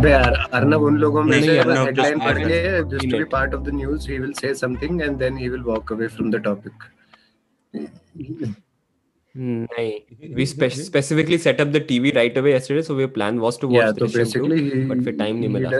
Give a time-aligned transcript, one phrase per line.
[0.00, 2.60] अबे यार अर्नब उन लोगों में से हेडलाइन पढ़ के
[2.90, 5.62] just to be part of the news he will say something and then he will
[5.62, 6.84] walk away from the topic
[9.34, 13.58] नहीं we spe- specifically set up the tv right away yesterday so our plan was
[13.64, 15.70] to watch yeah, the so basically show, he, but फिर time नहीं मिला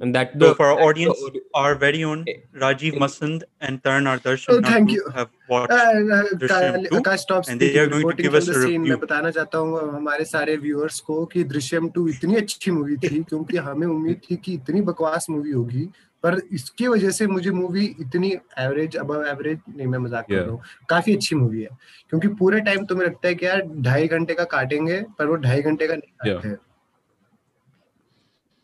[0.00, 3.42] and that So for our the audience, audio- our very own Eh, Rajiv eh, Masand
[3.60, 5.02] and Taran Ardarshan Oh, thank you.
[5.14, 5.72] have watched.
[5.72, 8.82] Uh, uh, Drishyam 2, Akash stop and they are going to give us a scene.
[8.82, 8.96] मैं review.
[9.02, 13.56] बताना चाहता हूँ हमारे सारे viewers को कि दृश्यम 2 इतनी अच्छी मूवी थी क्योंकि
[13.68, 15.88] हमें उम्मीद थी कि इतनी बकवास मूवी होगी
[16.24, 18.30] पर इसकी वजह से मुझे मूवी इतनी
[18.64, 21.68] एवरेज अब एवरेज नहीं मैं मज़ाक कर रहा हूँ काफ़ी अच्छी मूवी है
[22.10, 25.62] क्योंकि पूरे टाइम तुम्हें लगता है कि यार ढाई घंटे का काटेंगे पर वो ढाई
[25.62, 26.40] घंटे का नहीं Yeah.
[26.42, 26.70] काटते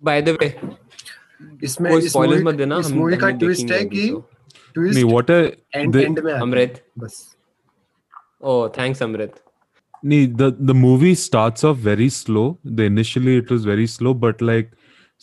[0.02, 0.48] by the way
[1.63, 3.85] इसमें कोई इस spoilers मूवी मत देना इस हम मूवी का हमने ट्विस्ट देखेंगे है
[3.85, 4.21] अभी, कि so.
[4.79, 7.21] नहीं twist what are and the and में आता है अमृत बस
[8.51, 9.35] oh thanks Amrit
[10.11, 12.41] Nee, the the movie starts off very slow.
[12.79, 14.73] The initially it was very slow, but like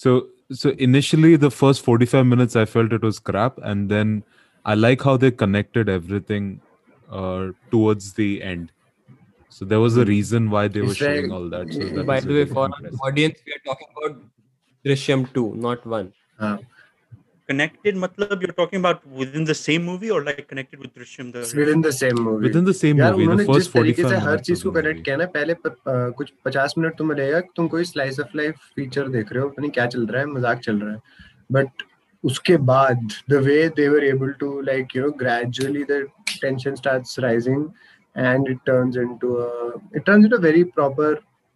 [0.05, 0.13] so
[0.61, 4.15] so initially the first 45 minutes I felt it was crap, and then
[4.65, 6.47] I like how they connected everything
[7.21, 8.73] uh towards the end.
[9.59, 11.77] So there was a reason why they were It's like- showing all that.
[11.77, 13.07] So that by was the way really for our impressive.
[13.11, 14.19] audience we are talking about
[14.86, 16.58] Drishyam 2 not 1 हाँ
[17.50, 21.32] Connected, matlab you're talking about within the same movie or like connected with Drishyam?
[21.32, 23.26] The in the same movie within the same यार movie.
[23.26, 25.54] The उन्होंने first जिस तरीके 45 से हर चीज़ को the connect किया ना पहले
[25.54, 29.34] प, अ, कुछ पचास मिनट तुम्हें लगेगा कि तुम कोई स्लाइस ऑफ़ लाइफ फीचर देख
[29.34, 31.02] रहे हो पता नहीं क्या चल रहा है मज़ाक चल रहा है
[31.52, 31.84] बट
[32.24, 36.06] उसके बाद the way they were able to like you know gradually the
[36.42, 37.68] tension starts rising
[38.16, 39.48] and it turns into a
[40.00, 41.08] it turns into a very proper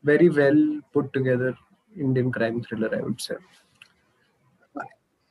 [0.04, 0.58] very well
[0.96, 1.52] put together
[1.98, 3.36] Indian crime thriller, I would say.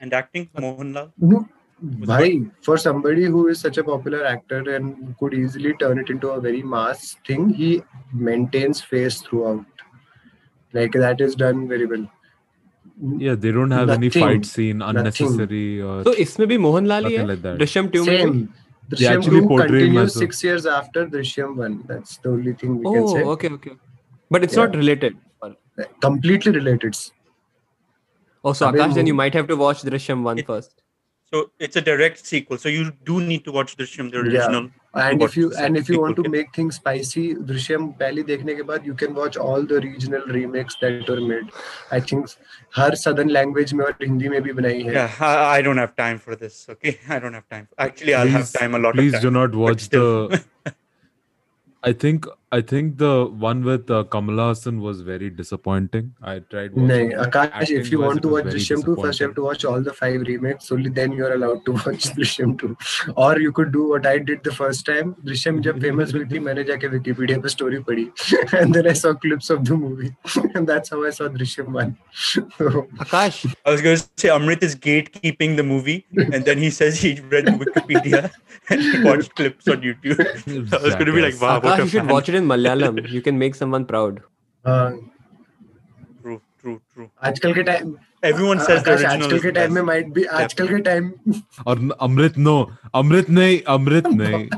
[0.00, 1.12] And acting, Mohanlal.
[1.18, 1.48] No,
[1.80, 6.30] Bhai, for somebody who is such a popular actor and could easily turn it into
[6.30, 7.82] a very mass thing, he
[8.12, 9.64] maintains face throughout.
[10.72, 12.06] Like that is done very well.
[13.18, 15.82] Yeah, they don't have nothing, any fight scene unnecessary nothing.
[15.82, 16.12] or so.
[16.14, 17.24] Isme bhi Mohanlal hai.
[17.24, 17.58] Like that.
[17.58, 18.04] Drishyam two.
[18.04, 18.52] Same.
[18.90, 21.84] Drishyam two continues six years after Drishyam one.
[21.86, 23.22] That's the only thing we oh, can say.
[23.22, 23.72] okay, okay.
[24.30, 24.64] But it's yeah.
[24.64, 25.16] not related
[26.07, 26.95] Completely related.
[28.45, 30.79] oh so Abhi Akash then you mo- might have to watch Drishyam 1 It- first
[31.33, 32.57] So it's a direct sequel.
[32.63, 34.25] So you do need to watch Drishyam, the Yeah.
[34.25, 34.65] original.
[35.03, 36.33] And What if you is and that if you want to sequel?
[36.35, 40.77] make things spicy, Drishyam पहले देखने के बाद you can watch all the regional remakes
[40.83, 41.49] that were made.
[41.99, 42.35] I think
[42.79, 44.93] her southern language में और हिंदी में भी बनाई है.
[44.99, 46.59] Yeah, I, I don't have time for this.
[46.75, 47.67] Okay, I don't have time.
[47.87, 48.99] Actually, I'll have Please- time a lot.
[49.01, 50.11] please of time, do not but watch still.
[50.35, 50.75] the
[51.91, 56.14] I think I think the one with uh, Kamal Haasan was very disappointing.
[56.22, 56.74] I tried.
[56.74, 56.94] No,
[57.24, 59.92] Akash, if you want to watch Drishyam 2, first you have to watch all the
[59.92, 60.72] five remakes.
[60.72, 62.76] Only then you are allowed to watch Drishyam 2.
[63.16, 65.14] Or you could do what I did the first time.
[65.26, 67.84] Drishyam जब famous हुई थी मैंने जाके Wikipedia story
[68.58, 70.16] and then I saw clips of the movie
[70.54, 71.96] and that's how I saw Drishyam 1.
[73.04, 76.98] Akash, I was going to say Amrit is gatekeeping the movie and then he says
[76.98, 78.30] he read Wikipedia
[78.70, 80.18] and he watched clips on YouTube.
[80.72, 82.46] I was going to be like, wow, Akash, what a you should watch it in
[82.52, 84.20] Malayalam you can make someone proud
[84.64, 84.90] Uh,
[86.22, 87.06] True, true, true.
[87.24, 87.94] आजकल के time
[88.28, 91.10] Everyone says the Aakash original आजकल के time में might be आजकल के time
[91.72, 92.54] और अमृत no
[93.00, 94.48] अमृत नहीं अमृत नहीं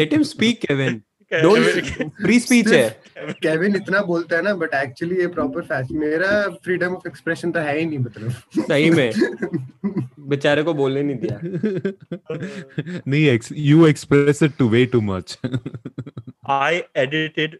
[0.00, 0.96] let him speak Kevin
[1.32, 6.94] free speech है। केविन इतना बोलता है ना बट एक्चुअली ये प्रॉपर फ़ैशन मेरा फ्रीडम
[6.94, 9.12] ऑफ़ एक्सप्रेशन तो है ही नहीं मतलब। सही में।
[10.28, 11.40] बेचारे को बोलने नहीं दिया।
[13.08, 15.38] नहीं you express it too way too much
[16.48, 17.58] I edited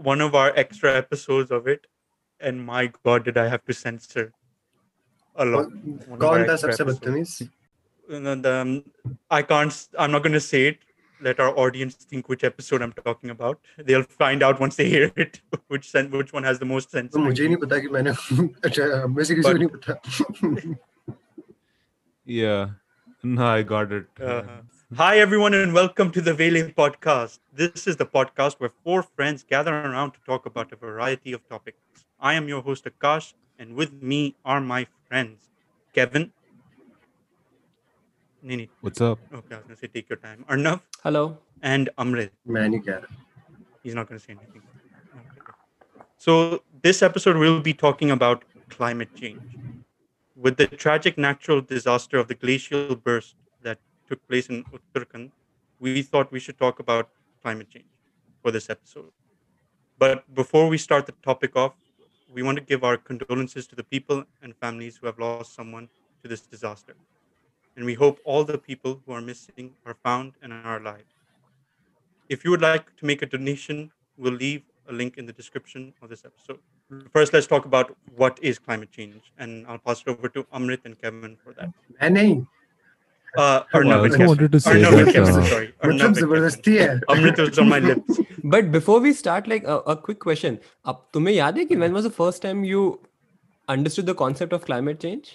[0.00, 1.86] one of our extra episodes of it
[2.42, 4.30] and my god did I have to censor
[5.36, 5.70] a lot
[6.20, 7.48] कौन था सबसे बदतमीज?
[8.08, 8.84] No, the, um,
[9.30, 9.88] I can't.
[9.98, 10.32] I'm not going
[11.25, 13.59] Let our audience think which episode I'm talking about.
[13.89, 17.11] They'll find out once they hear it which sen- which one has the most sense.
[17.15, 18.11] तो मुझे ही नहीं पता कि मैंने
[18.69, 20.77] अच्छा हमें से किसी को But- नहीं पता
[22.25, 22.69] yeah
[23.23, 24.41] no I got it Uh,
[25.01, 27.39] hi, everyone, and welcome to the Vele podcast.
[27.61, 31.47] This is the podcast where four friends gather around to talk about a variety of
[31.47, 31.77] topics.
[32.19, 35.49] I am your host, Akash, and with me are my friends,
[35.93, 36.31] Kevin.
[38.46, 38.70] Nini.
[38.80, 39.18] What's up?
[39.32, 40.44] Oh, okay, I was gonna say take your time.
[40.48, 41.36] Arnav Hello.
[41.62, 42.30] and Amrit.
[42.46, 43.04] Many care.
[43.82, 44.62] He's not gonna say anything.
[46.16, 49.42] So this episode we'll be talking about climate change.
[50.36, 53.78] With the tragic natural disaster of the glacial burst that
[54.08, 55.32] took place in Uttarakhand,
[55.80, 57.10] we thought we should talk about
[57.42, 57.90] climate change
[58.42, 59.10] for this episode.
[59.98, 61.74] But before we start the topic off,
[62.32, 65.88] we want to give our condolences to the people and families who have lost someone
[66.22, 66.94] to this disaster
[67.77, 71.05] And we hope all the people who are missing are found and are alive.
[72.29, 75.93] If you would like to make a donation, we'll leave a link in the description
[76.01, 76.59] of this episode.
[77.13, 80.79] First, let's talk about what is climate change, and I'll pass it over to Amrit
[80.85, 81.69] and Kevin for that.
[82.01, 82.45] मैं नहीं
[83.37, 84.27] Uh, Well, Arnav I and also Kevin.
[84.29, 85.67] wanted to say Arnav and that, Kevin, uh, sorry.
[85.67, 87.03] मतलब Arnav and जबरदस्ती है Kevin.
[87.13, 88.17] Amrit was on my lips.
[88.55, 90.57] But before we start, like a, a quick question.
[90.93, 92.81] अब तुम्हें याद है कि when was the first time you
[93.75, 95.31] understood the concept of climate change?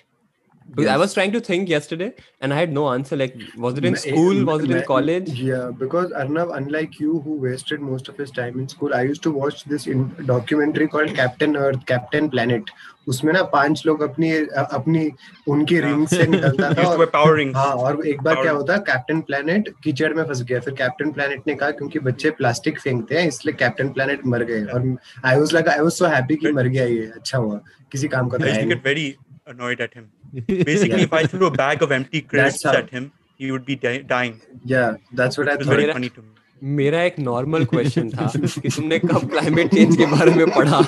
[0.72, 3.18] Because I was trying to think yesterday and I had no answer.
[3.18, 4.46] Like, was it in school?
[4.46, 5.30] Was it in college?
[5.30, 9.22] Yeah, because Arnav, unlike you, who wasted most of his time in school, I used
[9.24, 12.72] to watch this in documentary called Captain Earth, Captain Planet.
[13.08, 15.12] उसमें ना पाँच लोग अपनी अपनी
[15.50, 17.56] उनकी हाँ। Ring से निकलता था और power rings.
[17.56, 18.52] हाँ और एक बार क्या.
[18.52, 22.80] होता कैप्टन प्लेनेट कीचड़ में फंस गया फिर कैप्टन प्लेनेट ने कहा क्योंकि बच्चे प्लास्टिक
[22.80, 24.96] फेंकते हैं इसलिए कैप्टन प्लेनेट मर गए और
[25.26, 27.60] I was like I was so happy कि मर गया ये अच्छा हुआ
[27.92, 29.14] किसी काम का तो I
[29.52, 30.12] annoyed at him.
[30.48, 34.04] Basically, if I threw a bag of empty crisps at him, he would be di-
[34.14, 34.42] dying.
[34.66, 35.66] Yeah, that's what I thought.
[35.76, 36.28] Very funny to me.
[36.62, 40.80] मेरा एक नॉर्मल क्वेश्चन था कि तुमने कब climate change के बारे में पढ़ा?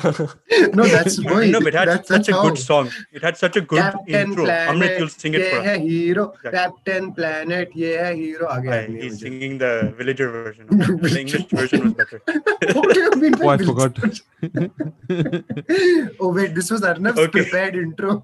[0.76, 4.46] No that's no it had such a good song it had such a good intro
[4.46, 9.16] हमने क्यों sing it for hero Captain Planet ये है हीरो आ गया he is
[9.24, 12.18] singing the villager version the English version was better
[13.42, 14.00] what I forgot
[16.22, 18.22] oh wait this was Arnav's prepared intro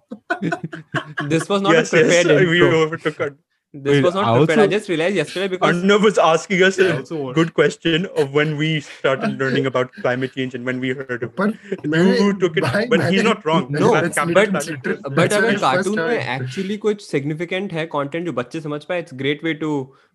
[1.28, 3.38] this was not a prepared intro we overtook it
[3.75, 4.59] This Wait, was not I prepared.
[4.59, 7.49] I also- just realized yesterday because Arnav was asking us I a also want- good
[7.55, 11.55] question of when we started learning about climate change and when we heard of पर
[11.77, 11.87] it.
[11.95, 13.67] मैंने You took it, भाई, but he's मैंने- not wrong.
[13.79, 14.71] No, That's That's Captain literally- Planet.
[14.77, 16.43] literally- but That's अगर when I first cartoon में heard.
[16.45, 19.73] Actually कुछ significant है content जो बच्चे समझ पाए it's great way to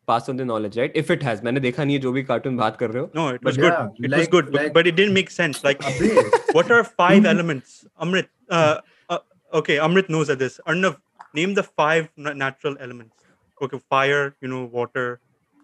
[0.07, 2.57] pass on the knowledge right if it has मैंने देखा नहीं है जो भी कार्टून
[2.63, 3.71] बात कर रहे हो No, it was But good.
[3.73, 5.63] yeah, it was like- good, but, like- but it didn't make sense.
[5.69, 6.13] Like, अबे
[6.59, 7.77] what are five elements?
[8.07, 8.75] Amrit, uh,
[9.15, 9.19] uh,
[9.63, 10.59] okay, Amrit knows at this.
[10.73, 10.99] Arnav,
[11.41, 13.15] name the five na- natural elements.
[13.60, 15.20] Okay, fire, you know, water,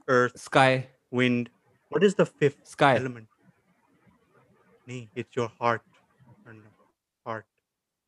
[0.09, 1.51] earth, sky wind.
[1.93, 3.27] What is the fifth sky element?
[4.87, 5.83] Nee, it's your heart.
[7.27, 7.45] Heart.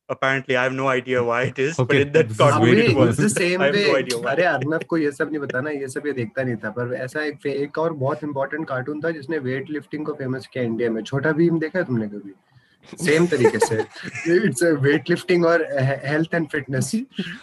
[0.09, 2.61] Apparently, I have no idea why it is, but Okay, in that this is cartoon
[2.61, 3.17] way अबे it was.
[3.17, 4.31] the same I have way no idea why.
[4.33, 6.93] अरे अर्नब को ये सब नहीं पता ना ये सब ये देखता नहीं था पर
[7.03, 10.89] ऐसा एक एक और बहुत इंपॉर्टेंट कार्टून था जिसने वेट लिफ्टिंग को फ़ेमस किया इंडिया
[10.91, 12.33] में छोटा भीम देखा है तुमने कभी
[13.04, 13.76] सेम तरीके से
[14.46, 15.66] इट्स वेट लिफ्टिंग और
[16.04, 16.90] health and fitness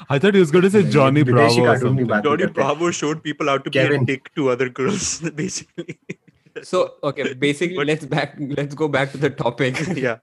[0.10, 2.10] I thought he was going to say Johnny विदेशी Bravo or कार्टून की something.
[2.10, 4.02] बात Johnny नहीं करते Bravo showed people how to be Kevin.
[4.04, 5.10] a dick to other girls,
[5.42, 5.98] basically.
[6.72, 6.80] so
[7.12, 10.20] okay basically But- let's back let's go back to the topic yeah.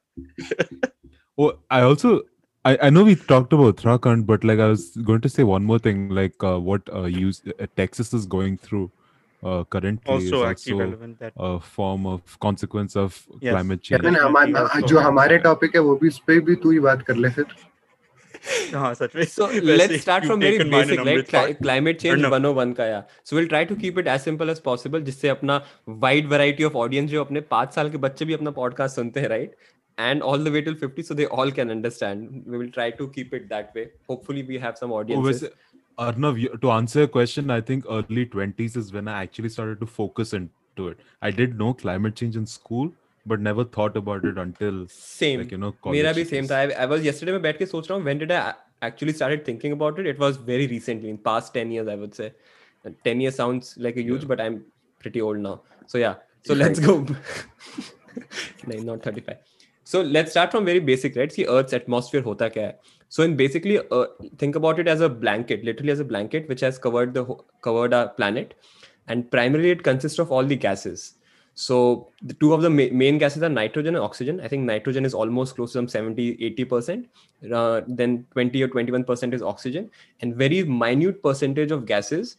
[1.39, 2.12] Oh, I also
[2.65, 5.65] I, I know we talked about Uttarakhand, but like I was going to say one
[5.71, 8.83] more thing, like uh, what uh, use uh, Texas is going through
[9.44, 11.34] Uh, currently Also, is also relevant that.
[11.38, 13.51] a form of consequence of Yes.
[13.54, 14.01] climate Yeah, change.
[14.01, 17.16] Kevin हमारा जो हमारे topic है वो भी उस पे भी तू ही बात कर
[17.25, 17.45] ले फिर
[18.75, 21.00] हाँ, सच में। so let's start from very basic
[21.31, 21.57] part.
[21.62, 22.34] climate change Arnav.
[22.34, 25.62] 101 का या so we'll try to keep it as simple as possible जिससे अपना
[26.06, 29.30] wide variety of audience जो अपने पाँच साल के बच्चे भी अपना podcast सुनते हैं
[29.30, 29.56] right
[29.98, 33.07] and all the way till 50 so they all can understand we will try to
[33.18, 35.51] keep it that way hopefully we have some Oh, audiences वैसे,
[35.99, 39.81] Arnav, you- to answer your question, I think early 20s is when I actually started
[39.81, 40.99] to focus into it.
[41.21, 42.93] I did know climate change in school,
[43.27, 46.51] but never thought about it until same like you know मेरा college भी same days.
[46.51, 48.41] था I, I was yesterday में बैठ के सोच रहा हूँ when did I
[48.89, 52.15] actually started thinking about it it was very recently in past 10 years I would
[52.22, 52.32] say
[52.89, 54.31] And 10 years sounds like a huge Yeah.
[54.32, 54.56] but I'm
[55.05, 55.55] pretty old now
[55.93, 56.15] so yeah
[56.49, 56.94] so let's go
[58.70, 59.37] no not 35
[59.93, 62.75] so let's start from very basic right see earth's atmosphere hota kya hai
[63.09, 64.06] so in basically uh,
[64.37, 67.26] think about it as a blanket literally as a blanket which has covered the
[67.61, 68.54] covered our planet
[69.07, 71.18] and primarily it consists of all the gases
[71.59, 74.40] so the two of the ma- main gases are nitrogen and oxygen.
[74.42, 77.06] I think nitrogen is almost close to some 70, 80%.
[77.52, 79.90] Uh, then 20 or 21% is oxygen.
[80.21, 82.37] And very minute percentage of gases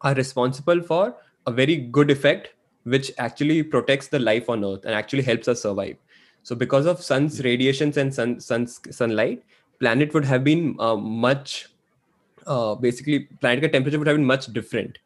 [0.00, 1.16] are responsible for
[1.46, 2.54] a very good effect,
[2.84, 5.98] which actually protects the life on Earth and actually helps us survive.
[6.42, 9.42] So because of sun's radiations and sun, sun's sunlight,
[9.80, 11.68] planet would have been uh, much,
[12.46, 14.98] uh, basically planet temperature would have been much different.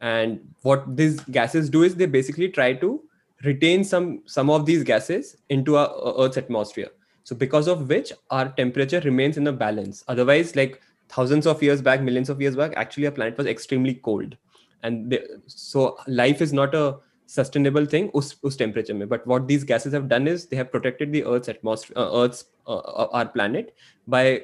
[0.00, 3.02] And what these gases do is they basically try to
[3.44, 6.90] retain some some of these gases into our uh, earth's atmosphere.
[7.24, 10.04] So because of which our temperature remains in a balance.
[10.08, 13.94] Otherwise like thousands of years back millions of years back actually our planet was extremely
[13.94, 14.36] cold.
[14.82, 19.62] And they, so life is not a sustainable thing us, us temperature but what these
[19.62, 23.74] gases have done is they have protected the earth's atmosphere uh, earth's uh, our planet
[24.06, 24.42] by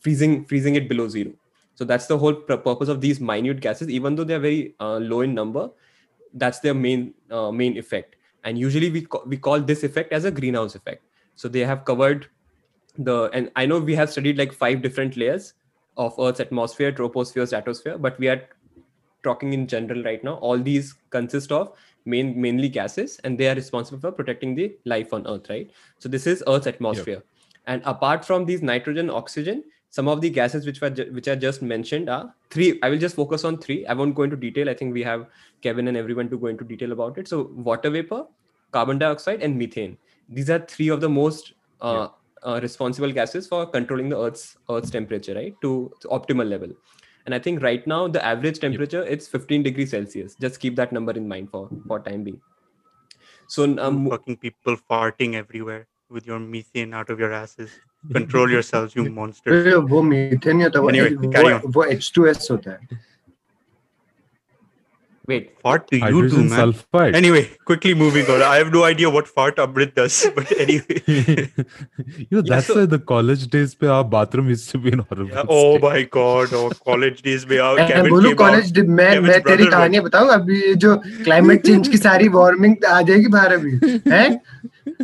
[0.00, 1.32] freezing freezing it below zero.
[1.74, 3.88] So that's the whole pur- purpose of these minute gases.
[3.88, 5.68] Even though they're very uh, low in number
[6.34, 8.14] that's their main uh, main effect.
[8.44, 11.04] And usually we ca- we call this effect as a greenhouse effect.
[11.34, 12.28] So they have covered
[12.98, 15.54] the and i know we have studied like five different layers
[15.96, 18.42] of earth's atmosphere troposphere stratosphere but we are
[19.22, 20.34] talking in general right now.
[20.34, 21.72] All these consist of
[22.04, 25.70] main mainly gases and they are responsible for protecting the life on earth right?
[25.98, 27.22] So this is earth's atmosphere.
[27.66, 31.36] And apart from these nitrogen oxygen some of the gases which were ju- which are
[31.36, 32.78] just mentioned are three.
[32.82, 33.84] I will just focus on three.
[33.86, 34.70] I won't go into detail.
[34.70, 35.26] I think we have
[35.60, 37.28] kevin and everyone to go into detail about it.
[37.28, 38.24] So water vapor
[38.72, 39.98] carbon dioxide and methane.
[40.30, 42.08] These are three of the most uh,
[42.42, 45.54] uh, responsible gases for controlling the earth's earth's temperature right?
[45.60, 46.70] To, to optimal level
[47.25, 50.91] and i think right now the average temperature it's 15 degrees celsius just keep that
[50.91, 52.41] number in mind for for time being
[53.47, 57.69] so um, fucking people farting everywhere with your methane out of your asses.
[58.11, 59.65] Control yourselves, you monsters.
[59.65, 62.99] अरे वो methane नहीं होता वो Anyway, carry वो, वो H2S होता है
[65.29, 66.59] wait Fart do you do, Hydrogen man?
[66.59, 67.15] sulfide.
[67.19, 68.41] Anyway, quickly moving on.
[68.49, 71.01] I have no idea what fart Amrit does, but anyway.
[72.17, 74.99] you know, that's so- why the college days pe our bathroom used to be in
[75.09, 75.83] horrible Yeah, oh state.
[75.87, 78.43] my god, oh college days में out मैं Kevin बोलूं came out.
[78.45, 80.95] College मैं Kevin's मैं तेरी brother कहानी बताऊं अभी ये जो
[81.27, 83.79] क्लाइमेट चेंज की सारी वार्मिंग आ जाएगी बाहर अभी
[84.11, 84.29] हैं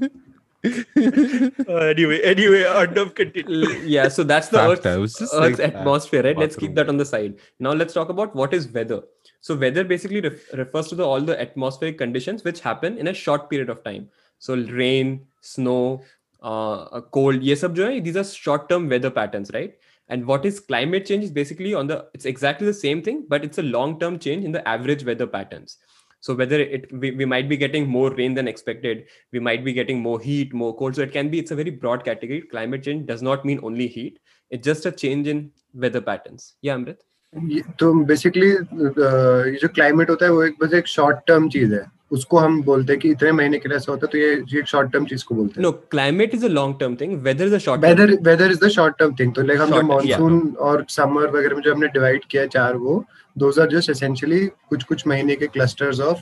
[0.65, 3.55] Uh, anyway, anyway, Arnav continue.
[3.63, 6.37] L- yeah so that's the Fact, earth's, I was just earth's like, uh, atmosphere right
[6.43, 6.75] let's keep bathroom.
[6.75, 8.99] that on the side now let's talk about what is weather
[9.40, 13.48] So weather basically refers to the, all the atmospheric conditions which happen in a short
[13.48, 14.08] period of time.
[14.38, 16.02] So rain, snow,
[16.42, 19.74] uh, cold, yes, these are short-term weather patterns, right?
[20.08, 23.44] And what is climate change is basically on the it's exactly the same thing, but
[23.44, 25.78] it's a long-term change in the average weather patterns.
[26.20, 29.72] So whether it we, we might be getting more rain than expected, we might be
[29.72, 30.96] getting more heat, more cold.
[30.96, 32.40] So it can be it's a very broad category.
[32.42, 34.18] Climate change does not mean only heat.
[34.50, 36.54] It's just a change in weather patterns.
[36.62, 37.00] Yeah, Amrit.
[37.34, 41.84] तो basically ये जो climate होता है वो एक बस एक short term चीज़ है।
[42.12, 44.66] उसको हम बोलते हैं कि इतने महीने के लिए ऐसा होता है तो ये, एक
[44.66, 47.54] शॉर्ट टर्म चीज़ को बोलते हैं। No climate is a long term thing weather is
[47.54, 50.84] a short weather weather is the short term thing तो लाइक हम जो मानसून और
[50.90, 53.04] समर वगैरह में जो हमने डिवाइड किया है चार वो
[53.38, 56.18] दोज आर जस्ट एसेंशियली कुछ कुछ महीने के clusters of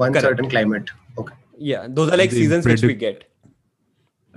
[0.00, 1.34] one certain climate okay
[1.68, 3.24] या those are like seasons which we get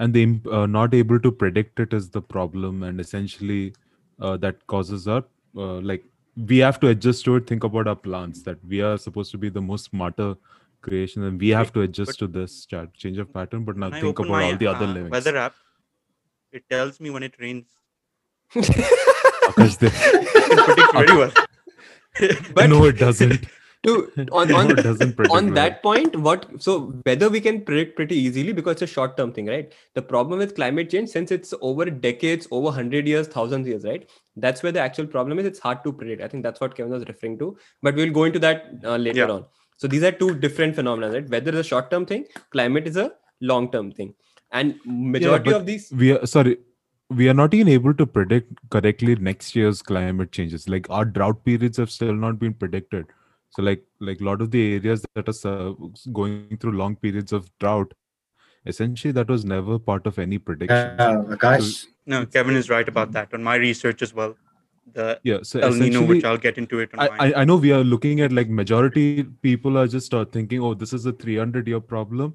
[0.04, 3.58] and they are uh, not able to predict it is the problem and essentially
[4.20, 4.56] uh, that
[6.36, 7.48] we have to adjust to it.
[7.48, 10.36] Think about our plants that we are supposed to be the most smarter
[10.82, 13.64] creation and we have to adjust but- to this change of pattern.
[13.66, 15.56] But now think about my all the other uh, living weather app,
[16.52, 17.66] it tells me when it rains.
[18.54, 21.32] because they It very well.
[22.54, 23.46] but no it doesn't
[23.84, 27.96] to on on it doesn't predict on that point what so weather we can predict
[27.96, 29.74] pretty easily because it's a short term thing right?
[29.96, 34.10] The problem with climate change since it's over decades over 100 years thousands years right?
[34.36, 35.46] That's where the actual problem is.
[35.46, 36.22] It's hard to predict.
[36.22, 39.20] I think that's what kevin was referring to but we'll go into that uh, later
[39.20, 39.32] Yeah.
[39.32, 39.46] on.
[39.78, 41.30] So these are two different phenomena right?
[41.30, 44.14] Weather is a short term thing climate is a long term thing.
[44.52, 46.58] And majority but of these we are sorry
[47.10, 50.70] we are not even able to predict correctly next year's climate changes.
[50.70, 53.08] Like our drought periods have still not been predicted
[53.52, 55.74] so like like a lot of the areas that are
[56.12, 57.94] going through long periods of drought
[58.66, 61.62] essentially that was never part of any prediction uh, gosh.
[61.62, 64.36] So, no kevin is right about that on my research as well
[64.94, 66.90] the yeah, so El Nino, which I'll get into it.
[66.98, 70.74] I, I know we are looking at like majority people are just uh, thinking, oh,
[70.74, 72.34] this is a 300 year problem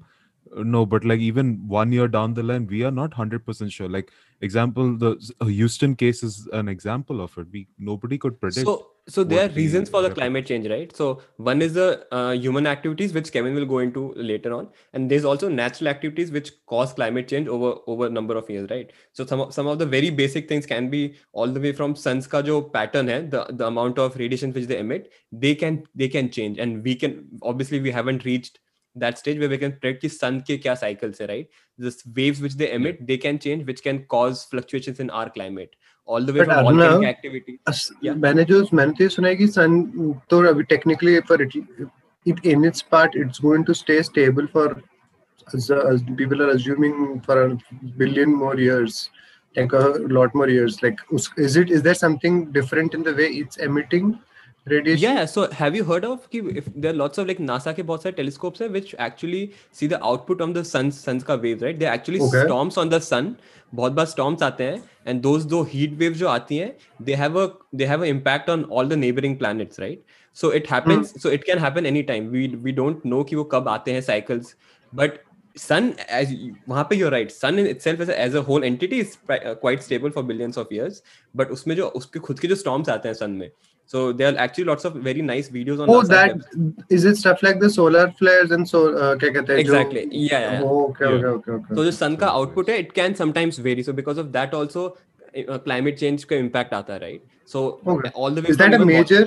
[0.55, 4.11] no but like even one year down the line we are not 100% sure like
[4.41, 9.23] example the houston case is an example of it we nobody could predict So, so
[9.23, 10.93] there are reasons for the climate change, right?
[10.93, 15.09] So, one is the uh, human activities, which Kevin will go into later on, and
[15.09, 18.91] there's also natural activities which cause climate change over over a number of years, right?
[19.13, 21.95] So, some of, some of the very basic things can be all the way from
[21.95, 25.83] sun's ka jo pattern hai, the the amount of radiation which they emit, they can
[25.95, 28.59] they can change, and we can obviously we haven't reached
[28.99, 31.49] that stage where we can predict ki sun ke kya cycles hai, right?
[31.77, 35.75] The waves which they emit, they can change, which can cause fluctuations in our climate,
[36.05, 37.59] all the way But from volcanic activity.
[37.67, 38.15] अस- Yeah.
[38.25, 39.81] मैंने जो मैंने तो ये सुना है कि sun
[40.29, 41.55] तो अभी technically for it
[42.27, 44.81] it in its part it's going to stay stable for
[46.19, 47.57] people are assuming for a
[47.99, 48.95] billion more years
[49.57, 49.83] like a
[50.15, 51.03] lot more years like
[51.47, 54.09] is it is there something different in the way it's emitting
[54.67, 55.01] radiation?
[55.01, 57.85] Yeah so have you heard of ki if there are lots of like nasa ke
[57.91, 61.67] bahut sare telescopes hai which actually see the output from the sun sun's ka waves
[61.67, 61.79] right?
[61.79, 62.43] They actually okay.
[62.45, 63.35] storms on the sun.
[63.73, 67.39] बहुत बार storms आते हैं and those दो heat wave जो आती हैं they have
[67.39, 70.03] a they have a impact on all the neighbouring planets right
[70.37, 73.43] so it happens so it can happen any time we we don't know कि वो
[73.53, 74.55] कब आते हैं साइकिल्स
[74.93, 75.19] बट
[75.55, 75.93] सन
[76.69, 80.23] वहाँ पे you're right sun itself as as a whole entity is quite stable for
[80.23, 81.03] billions of years
[81.35, 83.49] but उसमें जो उसके खुद के जो स्टॉम्स आते हैं सन में
[83.87, 85.89] So there are actually lots of very nice videos on.
[85.89, 86.83] Oh, that website.
[86.89, 88.81] is it stuff like the solar flares and so.
[88.97, 90.01] Uh, exactly.
[90.03, 90.39] Jo, yeah.
[90.39, 90.61] yeah.
[90.61, 91.11] Oh, okay, yeah.
[91.11, 91.75] okay, okay, okay.
[91.75, 93.83] So the sun's output hai, it can sometimes vary.
[93.83, 94.97] So because of that also,
[95.33, 97.23] eh, uh, climate change can impact aata right.
[97.45, 98.11] So okay.
[98.13, 98.49] all the way.
[98.49, 99.23] Is that a major?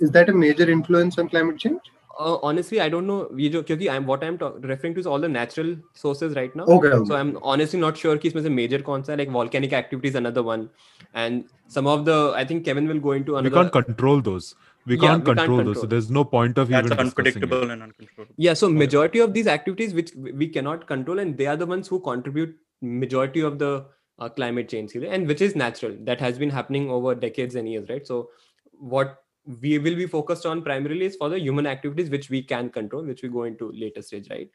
[0.00, 1.80] Is that a major influence on climate change?
[2.19, 3.29] uh, honestly, I don't know.
[3.39, 6.55] ये जो क्योंकि I'm what I'm talk, referring to is all the natural sources right
[6.55, 6.65] now.
[6.65, 7.09] Okay, okay.
[7.09, 9.17] So I'm honestly not sure कि इसमें से major कौन सा है.
[9.19, 10.69] Like volcanic activity is another one,
[11.13, 13.55] and some of the I think Kevin will go into we another.
[13.55, 14.55] can't control those
[14.87, 15.89] we Yeah, can't we can't control those so control.
[15.89, 17.51] there's no point of That's even discussing it.
[17.51, 18.33] unpredictable and uncontrollable.
[18.37, 21.87] Yeah, so majority of these activities which we cannot control, and they are the ones
[21.87, 23.85] who contribute majority of the
[24.19, 25.95] uh, climate change, and which is natural.
[26.01, 28.07] That has been happening over decades and years, right?
[28.07, 28.29] So,
[28.71, 32.70] what we will be focused on primarily is for the human activities which we can
[32.70, 34.48] control, which we go into later stage, right?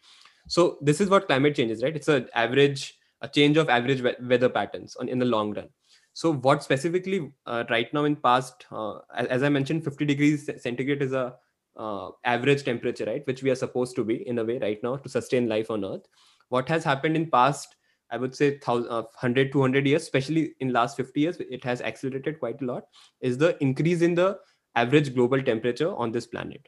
[0.47, 1.95] So, this is what climate change is, right?
[1.95, 5.67] It's an average, a change of average weather patterns on in the long run.
[6.13, 10.49] So, what specifically uh, right now in past, uh, as, as I mentioned, 50 degrees
[10.57, 11.35] centigrade is a
[11.75, 14.95] uh, average temperature, right, which we are supposed to be in a way right now
[14.95, 16.07] to sustain life on Earth.
[16.49, 17.75] What has happened in past,
[18.09, 21.81] I would say, thousand, uh, 100, 200 years, especially in last 50 years, it has
[21.81, 22.83] accelerated quite a lot.
[23.19, 24.39] Is the increase in the
[24.75, 26.67] average global temperature on this planet.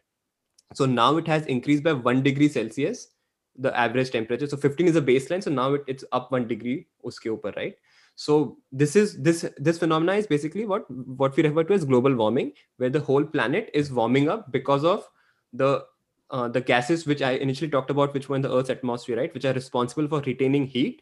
[0.73, 3.09] So now it has increased by one degree Celsius,
[3.57, 4.47] the average temperature.
[4.47, 5.43] So 15 is a baseline.
[5.43, 7.75] So now it, it's up one degree uske upar, right?
[8.15, 12.13] So this is this this phenomena is basically what what we refer to as global
[12.15, 15.07] warming, where the whole planet is warming up because of
[15.53, 15.85] the
[16.29, 19.33] uh, the gases which I initially talked about, which were in the Earth's atmosphere, right,
[19.33, 21.01] which are responsible for retaining heat.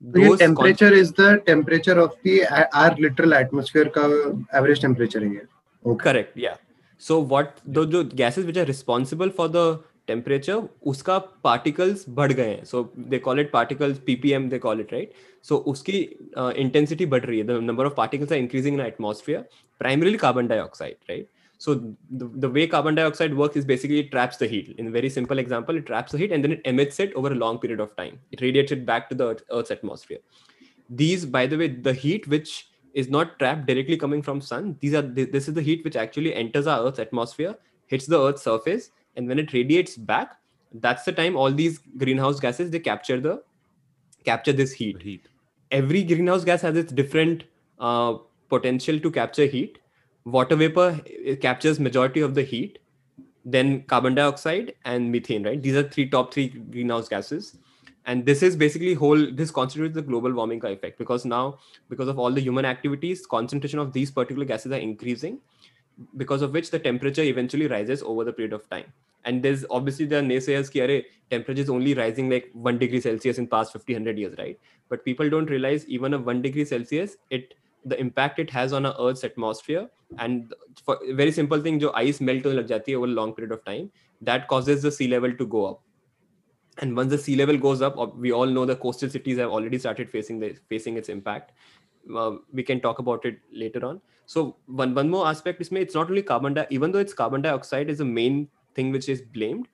[0.00, 3.90] Those temperature con- is the temperature of the uh, our literal atmosphere
[4.52, 5.48] average temperature here.
[5.88, 6.04] Okay.
[6.04, 6.56] correct, yeah.
[6.98, 12.64] So what the, the gases which are responsible for the temperature, उसका particles बढ़ हैं.
[12.64, 15.12] So they call it particles ppm, they call it right.
[15.42, 15.98] So उसकी
[16.36, 17.46] uh, intensity बढ़ रही है.
[17.46, 19.44] The number of particles are increasing in atmosphere,
[19.78, 21.28] primarily carbon dioxide, right?
[21.58, 21.74] So
[22.10, 24.74] the, the way carbon dioxide works is basically it traps the heat.
[24.78, 27.32] In a very simple example, it traps the heat and then it emits it over
[27.32, 28.20] a long period of time.
[28.30, 30.18] It radiates it back to the Earth- Earth's atmosphere.
[30.88, 32.67] These, by the way, the heat which
[32.98, 34.76] is not trapped directly coming from sun.
[34.80, 37.54] These are this is the heat which actually enters our Earth's atmosphere,
[37.86, 40.36] hits the Earth's surface, and when it radiates back,
[40.86, 43.42] that's the time all these greenhouse gases they capture the
[44.24, 45.00] capture this heat.
[45.00, 45.28] Heat.
[45.70, 47.44] Every greenhouse gas has its different
[47.78, 48.14] uh,
[48.48, 49.78] potential to capture heat.
[50.24, 51.00] Water vapor
[51.40, 52.78] captures majority of the heat
[53.44, 55.62] then carbon dioxide and methane right?
[55.62, 57.56] These are three top three greenhouse gases
[58.08, 61.58] and this is basically whole this constitutes the global warming effect because now
[61.90, 65.38] because of all the human activities concentration of these particular gases are increasing
[66.16, 68.92] because of which the temperature eventually rises over the period of time.
[69.24, 70.98] And there's obviously the naysayers ki, "Arey,
[71.30, 74.58] temperature is only rising like 1 degree celsius in past 50 100 years right?
[74.88, 78.86] But people don't realize even a 1 degree celsius it the impact it has on
[78.86, 79.88] our earth's atmosphere.
[80.18, 83.52] And for very simple thing jo ice melt hone lag jati over a long period
[83.58, 83.90] of time
[84.30, 85.82] that causes the sea level to go up
[86.78, 89.78] and once the sea level goes up we all know the coastal cities have already
[89.78, 91.52] started facing the facing its impact.
[92.16, 94.00] Uh, we can talk about it later on.
[94.26, 97.14] So one one more aspect is me, it's not only carbon di- even though it's
[97.14, 99.68] carbon dioxide is the main thing which is blamed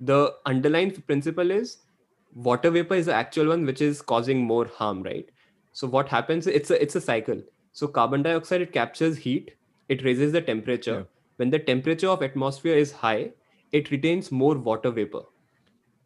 [0.00, 1.78] the underlying principle is
[2.34, 5.28] water vapor is the actual one which is causing more harm right?
[5.72, 7.42] So what happens it's a it's a cycle.
[7.72, 9.52] So carbon dioxide it captures heat
[9.88, 10.98] it raises the temperature.
[11.00, 11.04] Yeah.
[11.36, 13.32] when the temperature of atmosphere is high
[13.72, 15.22] it retains more water vapor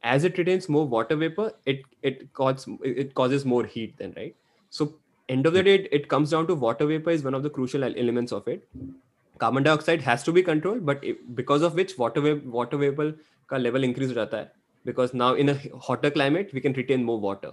[0.03, 4.35] as it retains more water vapor it it causes it causes more heat then right
[4.69, 7.43] so end of the day it, it comes down to water vapor is one of
[7.43, 8.67] the crucial el- elements of it
[9.37, 13.13] carbon dioxide has to be controlled but it, because of which water vapor water vapor
[13.49, 14.51] ka level increase हो जाता है
[14.85, 17.51] because now in a hotter climate we can retain more water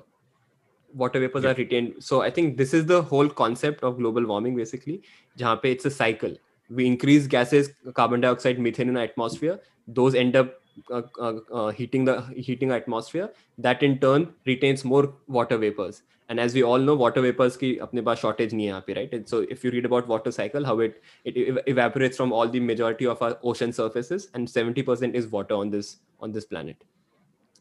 [0.95, 4.57] water vapors are retained so i think this is the whole concept of global warming
[4.57, 5.03] basically
[5.37, 6.37] jahan pe it's a cycle
[6.81, 10.58] we increase gases carbon dioxide methane in our atmosphere those end up uh, uh, uh,
[10.90, 16.04] uh, uh, uh, heating the heating atmosphere that in turn retains more water vapors.
[16.30, 19.14] And as we all know water vapors ki apne paas shortage nahi hai right?
[19.14, 22.48] And so if you read about water cycle how it it ev- evaporates from all
[22.48, 26.84] the majority of our ocean surfaces and 70% is water on this on this planet.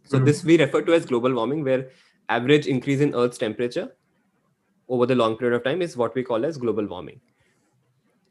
[0.05, 0.27] So mm-hmm.
[0.27, 1.89] this we refer to as global warming where
[2.29, 3.89] average increase in earth's temperature
[4.89, 7.21] over the long period of time is what we call as global warming.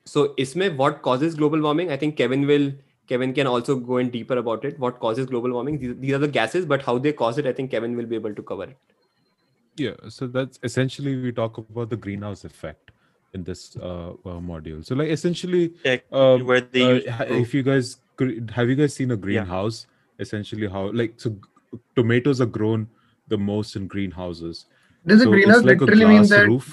[0.06, 1.92] So isme what causes global warming?
[1.92, 2.72] I think kevin will
[3.13, 6.23] kevin can also go in deeper about it what causes global warming these, these are
[6.25, 8.65] the gases but how they cause it i think kevin will be able to cover
[8.65, 8.77] it
[9.77, 12.91] yeah so that's essentially we talk about the greenhouse effect
[13.35, 17.13] in this uh, uh, module so like essentially Tech, um, where they uh, use to
[17.13, 17.39] ha- grow.
[17.47, 19.87] if you guys gr- have you guys seen a greenhouse
[20.19, 22.87] essentially how like so g- tomatoes are grown
[23.29, 24.65] the most in greenhouses
[25.11, 26.67] Does a So greenhouse it's like a literally mean glass that roof.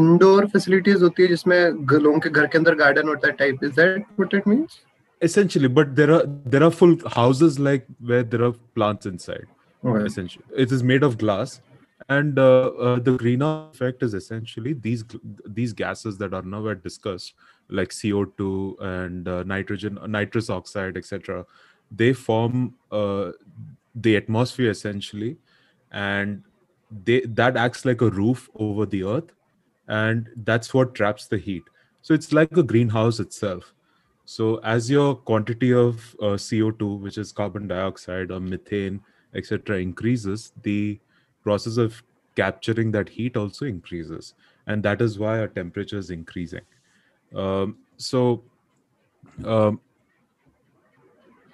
[0.00, 3.64] indoor facilities होती है जिसमें ग- लोगों के घर के अंदर garden होता है type
[3.64, 4.76] is that what it means
[5.21, 9.47] Essentially but there are there are full houses like where there are plants inside
[9.85, 10.05] Okay.
[10.05, 10.43] essentially.
[10.57, 11.61] It is made of glass
[12.09, 15.03] and uh, uh, the greenhouse effect is essentially these
[15.45, 17.33] these gases that are nowhere discussed
[17.69, 21.45] like co2 and uh, nitrogen nitrous oxide etc
[21.91, 23.31] they form uh,
[23.95, 25.37] the atmosphere essentially
[25.91, 26.43] and
[27.05, 29.31] they that acts like a roof over the earth
[29.87, 31.63] and that's what traps the heat.
[32.01, 33.73] So it's like a greenhouse itself
[34.31, 38.99] so as your quantity of uh, co2 which is carbon dioxide or methane
[39.35, 40.99] etc increases the
[41.43, 42.03] process of
[42.35, 44.33] capturing that heat also increases.
[44.67, 46.65] And that is why our temperature is increasing.
[47.35, 48.43] Um, so
[49.45, 49.79] um,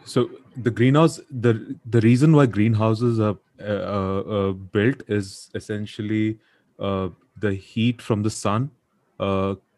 [0.05, 0.29] so
[0.67, 1.53] the greenhouse the
[1.95, 6.37] the reason why greenhouses are uh, uh, uh, built is essentially
[6.79, 7.09] uh,
[7.39, 8.69] the heat from the sun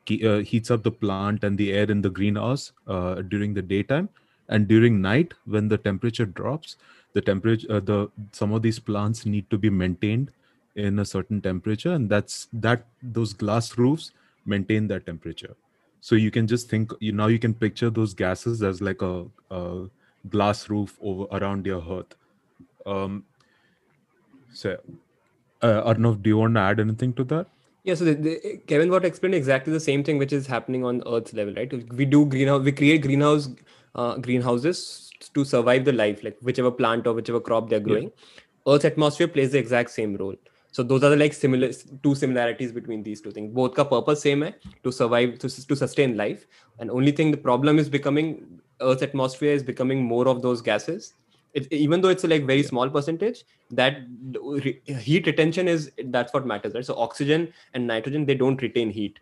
[0.10, 4.10] uh, heats up the plant and the air in the greenhouse uh, during the daytime.
[4.50, 6.78] And during night when the temperature drops
[7.14, 10.32] the temperature uh, the some of these plants need to be maintained
[10.76, 11.94] in a certain temperature.
[11.94, 14.12] And that's that those glass roofs
[14.46, 15.56] maintain that temperature.
[16.02, 19.26] So you can just think you now you can picture those gases as like a,
[19.50, 19.90] a
[20.30, 22.16] glass roof over around your hearth.
[22.86, 23.26] Um
[24.54, 24.78] so
[25.62, 27.48] uh, arnav do you want to add anything to that
[27.88, 31.02] Yeah, so the, the, Kevin got explained exactly the same thing which is happening on
[31.08, 31.72] Earth's level, right?
[31.94, 33.48] We do greenhouse, we create greenhouse
[33.96, 38.12] uh, greenhouses to survive the life, like whichever plant or whichever crop they're growing.
[38.68, 40.36] Earth's atmosphere plays the exact same role.
[40.74, 41.72] So those are the like similar
[42.04, 43.54] two similarities between these two things.
[43.54, 46.46] Both ka purpose same hai to survive to, to sustain life.
[46.80, 51.14] And only thing the problem is becoming Earth's atmosphere is becoming more of those gases
[51.57, 53.97] It, even though it's a like very small percentage, that
[54.67, 56.87] re- heat retention is that's what matters, right?
[56.91, 57.43] So oxygen
[57.75, 59.19] and nitrogen they don't retain heat.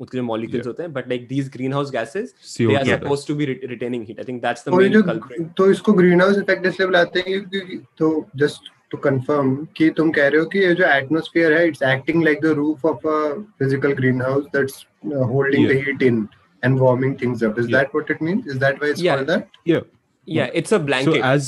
[0.00, 0.66] उसके जो molecules Yeah.
[0.66, 3.00] होते हैं, but like these greenhouse gases, CO2 they are does.
[3.02, 4.20] supposed to be re- retaining heat.
[4.20, 5.42] I think that's the तो ये main जो culprit.
[5.56, 8.08] तो इसको green house effect इसलिए बुलाते हैं क्योंकि तो
[8.44, 12.22] जस्ट टू कंफर्म कि तुम कह रहे हो कि ये जो एटमॉस्फेयर है it's acting
[12.24, 13.18] like the roof of a
[13.58, 15.84] physical green house that's holding the Yeah.
[15.86, 16.26] Heat in
[16.66, 17.76] and warming things up is Yeah.
[17.76, 19.14] that what it means is that why it's Yeah.
[19.20, 19.86] called that yeah
[20.28, 21.16] Yeah, it's a blanket.
[21.16, 21.46] so as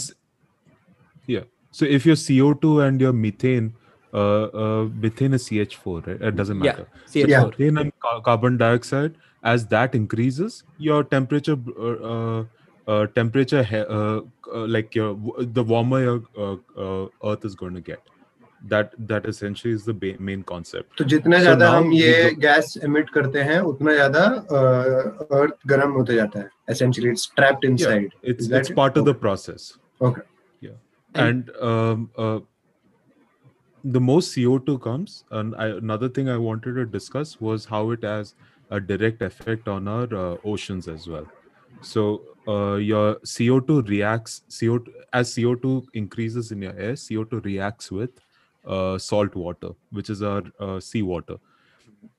[1.29, 3.73] yeah so if your co2 and your methane
[4.13, 7.29] uh, uh methane is ch4 right it doesn't Yeah, matter CH4.
[7.29, 7.45] Yeah.
[7.45, 12.45] methane and ca- carbon dioxide as that increases your temperature uh, uh,
[12.87, 14.21] uh, temperature he- uh,
[14.55, 15.11] uh, like your
[15.59, 18.03] the warmer your uh, uh, earth is going to get
[18.73, 21.97] that that essentially is the ba- main concept तो जितना So ज्यादा now हम we
[22.01, 24.21] ये go- gas emit करते हैं उतना ज्यादा
[25.41, 28.77] अर्थ गर्म होते जाता है essentially it's trapped inside it's Is that it's it?
[28.77, 29.21] part of the Okay.
[29.27, 29.67] process
[30.11, 30.23] okay
[31.16, 32.40] and um, uh,
[33.84, 35.24] the most CO2 comes.
[35.32, 38.36] And I, another thing I wanted to discuss was how it has
[38.70, 41.26] a direct effect on our uh, oceans as well.
[41.82, 46.94] So uh, your CO2 reacts CO2 as CO2 increases in your air.
[46.94, 48.12] CO2 reacts with
[48.66, 51.38] uh, salt water, which is our uh, seawater.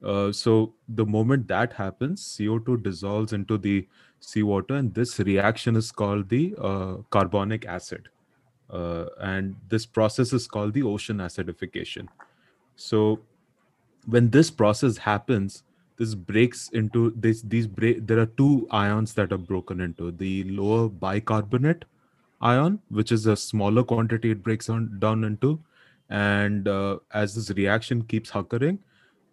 [0.05, 3.87] Uh, so the moment that happens, CO2 dissolves into the
[4.21, 8.09] seawater, and this reaction is called the uh, carbonic acid
[8.73, 12.09] uh, and this process is called the ocean acidification.
[12.77, 13.21] So
[14.07, 15.63] when this process happens,
[15.97, 20.45] this breaks into this these break there are two ions that are broken into the
[20.45, 21.85] lower bicarbonate
[22.41, 25.61] ion, which is a smaller quantity it breaks on, down into,
[26.09, 28.79] and uh, as this reaction keeps occurring,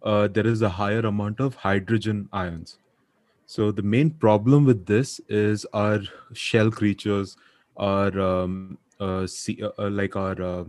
[0.04, 2.80] uh, there is a higher amount of hydrogen ions.
[3.46, 6.02] So the main problem with this is our
[6.34, 7.38] shell creatures,
[7.78, 10.64] our um, uh, sea, uh, uh, like our uh,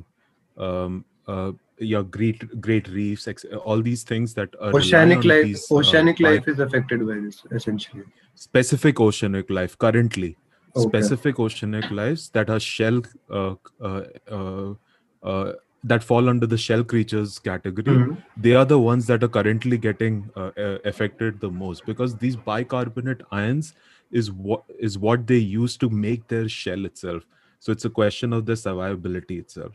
[0.57, 5.67] um, uh, yeah, great great reefs, ex- all these things that are oceanic life these,
[5.71, 8.03] oceanic life is affected by this essentially
[8.35, 10.37] specific oceanic life currently
[10.77, 10.87] Okay.
[10.87, 14.75] specific oceanic lives that are shell uh, uh, uh,
[15.23, 15.53] uh,
[15.85, 18.17] that fall under the shell creatures category Mhm.
[18.37, 22.37] they are the ones that are currently getting uh, uh, affected the most because these
[22.37, 23.73] bicarbonate ions
[24.11, 27.25] is what is what they use to make their shell itself
[27.59, 29.73] so it's a question of the survivability itself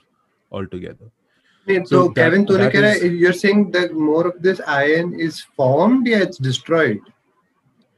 [0.52, 1.12] altogether
[1.65, 2.46] Wait, so, so that, Kevin
[2.84, 7.00] is, you're saying that more of this iron is formed, yeah, it's destroyed.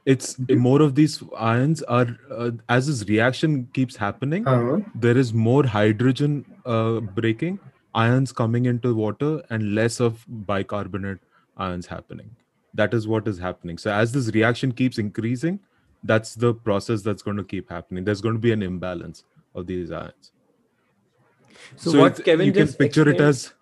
[0.04, 4.78] It's more of these ions are uh, as this reaction keeps happening, uh-huh.
[4.94, 7.58] there is more hydrogen uh, breaking,
[7.92, 11.18] ions coming into water, and less of bicarbonate
[11.56, 12.30] ions happening.
[12.72, 13.78] That is what is happening.
[13.78, 15.58] So as this reaction keeps increasing,
[16.04, 18.04] that's the process that's going to keep happening.
[18.04, 19.24] There's going to be an imbalance
[19.56, 20.32] of these ions
[21.82, 23.52] So, so what Kevin you can picture it as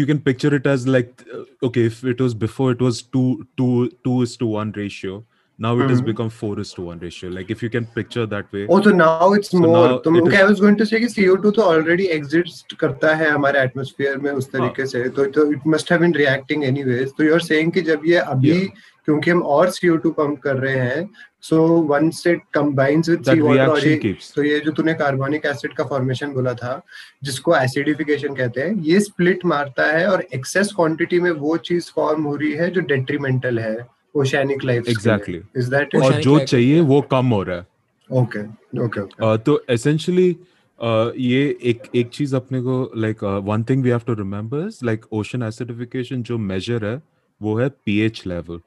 [0.00, 3.46] you can picture it as like uh, okay if it was before it was two
[3.60, 5.16] two two is to one ratio
[5.64, 5.90] now it mm-hmm.
[5.92, 6.06] has Mhm.
[6.06, 8.90] become 4 is to 1 ratio like if you can picture that way Oh, so
[8.96, 9.70] now it's So more.
[9.76, 12.74] now तो it okay, is- I was going to say कि CO2 तो already exist
[12.82, 16.66] करता है हमारे atmosphere में उस तरीके से तो तो it must have been reacting
[16.72, 17.14] anyways.
[17.20, 18.84] तो you're saying कि जब ये अभी Yeah.
[19.06, 21.08] क्योंकि हम और सीओ टू पंप कर रहे हैं
[21.40, 21.58] सो
[21.90, 25.84] once it combines with that seawater और ये तो ये जो तूने कार्बोनिक एसिड का
[25.84, 26.80] फॉर्मेशन बोला था
[27.24, 32.24] जिसको एसिडिफिकेशन कहते हैं ये स्प्लिट मारता है और एक्सेस क्वांटिटी में वो चीज़ फॉर्म
[32.24, 33.76] हो रही है जो डेट्रीमेंटल है
[34.16, 35.40] oceanic life Exactly.
[35.56, 37.66] Is that और जो life, चाहिए वो कम हो रहा है।
[38.10, 38.40] ओके
[38.84, 40.30] ओके तो essentially
[40.78, 45.06] uh, ये एक एक चीज़ अपने को like one thing we have to remember like
[45.12, 47.00] ocean acidification जो मेजर है
[47.40, 48.60] वो है pH level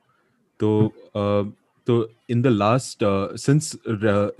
[0.59, 0.93] So,
[1.87, 3.03] so in the last
[3.35, 3.75] since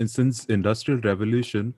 [0.06, 1.74] since industrial revolution,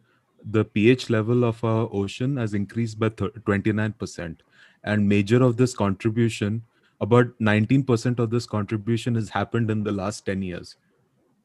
[0.51, 4.43] the pH level of our ocean has increased by twenty nine percent,
[4.85, 6.63] and major of this contribution,
[7.01, 10.77] about nineteen percent of this contribution has happened in the last ten years.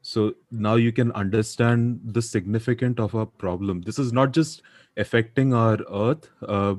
[0.01, 3.81] So now you can understand the significant of our problem.
[3.81, 4.61] This is not just
[4.95, 6.75] affecting our Earth, uh,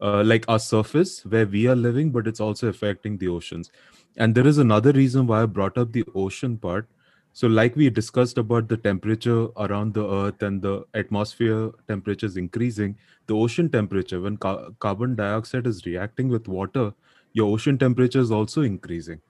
[0.00, 3.70] uh, like our surface where we are living, but it's also affecting the oceans
[4.16, 6.86] and there is another reason why I brought up the ocean part.
[7.34, 12.36] So, like we discussed about the temperature around the earth and the atmosphere temperature is
[12.36, 12.96] increasing,
[13.26, 16.92] the ocean temperature, when ca- carbon dioxide is reacting with water,
[17.32, 19.20] your ocean temperature is also increasing,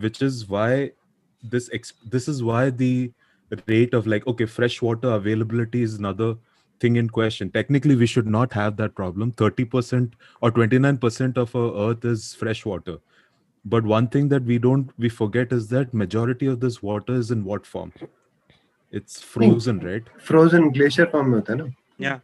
[0.00, 0.92] which is why
[1.42, 3.12] this ex- this is why the
[3.66, 6.36] rate of like okay fresh water availability is another
[6.78, 7.50] thing in question.
[7.50, 9.32] Technically we should not have that problem.
[9.32, 12.98] 30% or 29% of our earth is fresh water
[13.64, 17.30] but one thing that we don't we forget is that majority of this water is
[17.30, 17.92] in what form?
[18.90, 19.40] It's hmm.
[19.40, 20.02] frozen right?
[20.18, 21.42] Frozen glacier form
[21.98, 22.18] yeah.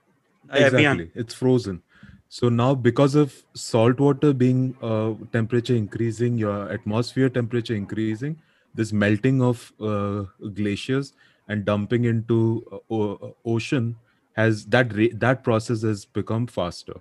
[0.53, 1.11] Exactly.
[1.15, 1.83] It's frozen.
[2.29, 8.41] So now because of salt water being uh, temperature increasing your atmosphere temperature increasing
[8.75, 10.25] this melting of uh,
[10.55, 11.13] glaciers
[11.49, 13.97] and dumping into uh, uh ocean
[14.35, 16.95] has that re- that process has become faster.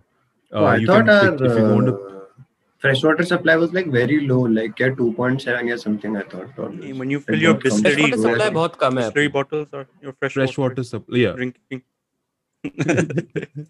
[0.51, 2.18] Uh, oh, I thought our, if you want to uh,
[2.78, 6.16] freshwater supply was like very low, like yeah, 2.7 or something.
[6.16, 6.58] I thought.
[6.58, 6.70] or-
[7.02, 9.68] When you it fill your got from- Bisleri Freshwater supply बहुत कम है Distillery bottles
[9.72, 11.82] or your fresh, fresh water supply yeah drinking.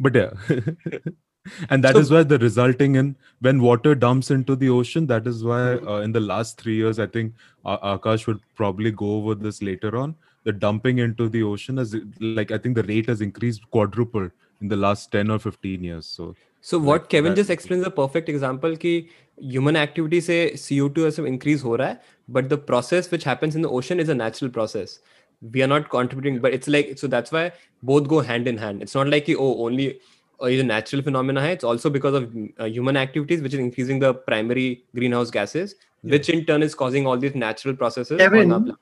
[0.00, 0.30] but yeah
[1.70, 5.26] and that So- is why the resulting in when water dumps into the ocean that
[5.26, 9.10] is why uh, in the last three years i think uh, akash would probably go
[9.18, 10.14] over this later on
[10.44, 11.94] the dumping into the ocean is
[12.40, 16.06] like i think the rate has increased quadrupled in the last 10 or 15 years
[16.06, 16.34] so
[16.65, 18.97] so what Kevin just explain the perfect example की
[19.37, 23.55] human activity से CO two सब increase हो रहा है but the process which happens
[23.55, 24.99] in the ocean is a natural process
[25.41, 27.49] we are not contributing but it's like so that's why
[27.83, 29.93] both go hand in hand it's not like कि oh only
[30.39, 32.23] natural phenomena है it's also because of
[32.61, 34.69] human activities which is increasing the primary
[35.13, 38.73] greenhouse gases which in turn is causing all this natural process on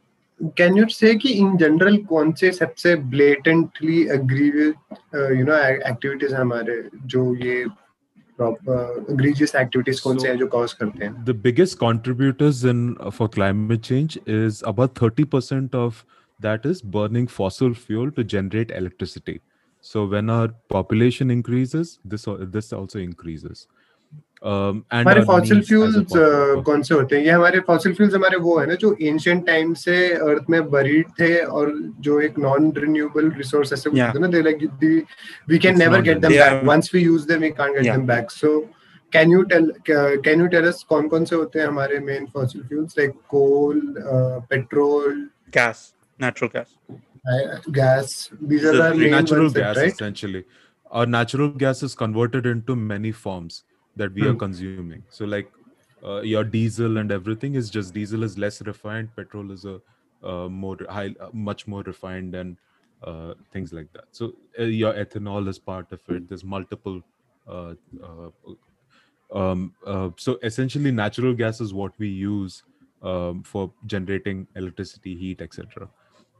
[0.58, 4.76] Can you say कि in general कौन से सबसे blatantly egregious
[5.16, 5.58] uh, you know
[5.92, 7.66] activities हैं हमारे जो ये
[8.40, 8.78] proper
[9.16, 11.26] egregious activities कौन से So- हैं जो cause करते हैं?
[11.26, 16.06] the biggest contributors in uh, for climate change is about 30% of
[16.40, 19.42] that is burning fossil fuel to generate electricity
[19.82, 22.26] so when our population increases this
[22.56, 23.79] this also increases um
[24.46, 26.14] हमारे fossil fuels
[26.66, 27.24] कौन से होते हैं?
[27.24, 31.08] ये हमारे fossil fuels हमारे वो है ना जो एंशियंट टाइम से अर्थ में बरीड
[31.20, 31.72] थे और
[32.08, 34.06] जो एक नॉन रिन्यूएबल रिसोर्स ऐसे Yeah.
[34.08, 35.04] होते हैं ना they like
[35.50, 38.32] we can never get them back once we use them we can't get them back
[38.32, 38.60] so
[39.14, 42.64] can you tell can you tell us कौन कौन से होते हैं हमारे main fossil
[42.68, 43.82] fuels like coal
[44.54, 45.78] petrol Gas,
[46.20, 46.68] natural gas.
[47.80, 49.94] Gas these are The the main natural ones gas right?
[49.94, 50.42] essentially.
[50.92, 53.58] Our natural gas is converted into many forms.
[54.00, 54.40] That we are Hmm.
[54.46, 55.04] consuming.
[55.10, 55.52] So like
[56.04, 59.80] uh, your diesel and everything is just diesel is less refined petrol is a
[60.24, 62.58] uh, more high uh, much more refined and
[63.04, 64.06] uh, things like that.
[64.12, 66.28] So uh, your ethanol is part of it.
[66.30, 67.02] There's multiple
[67.48, 68.30] uh, uh,
[69.34, 72.64] um, uh, so essentially natural gas is what we use
[73.02, 75.90] um, for generating electricity heat etc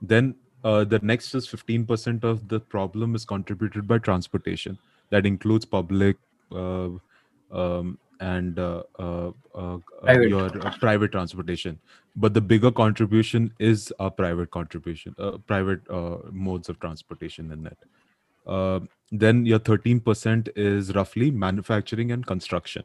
[0.02, 4.78] then uh, the next is 15% of the problem is contributed by transportation.
[5.10, 6.18] That includes public
[6.52, 6.90] uh,
[7.52, 10.30] um, and uh, uh, uh, uh, Private.
[10.30, 11.80] your uh, private transportation
[12.16, 17.64] but the bigger contribution is a private contribution uh, private uh, modes of transportation in
[17.64, 17.78] that.
[18.48, 18.80] uh,
[19.12, 22.84] then your 13% is roughly manufacturing and construction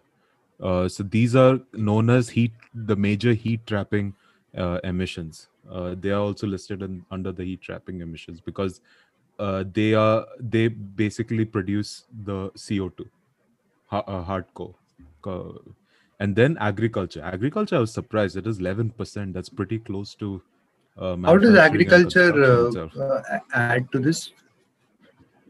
[0.60, 4.14] uh, so these are known as heat the major heat trapping
[4.56, 8.80] uh, emissions uh, they are also listed in, under the heat trapping emissions because
[9.40, 13.04] uh, they are they basically produce the co2 uh,
[14.02, 14.74] hardcore
[16.20, 17.22] and then agriculture.
[17.22, 18.36] Agriculture, I was surprised.
[18.36, 19.34] It is eleven percent.
[19.34, 20.42] That's pretty close to.
[20.96, 24.30] Uh, How does agriculture uh, uh, add to this?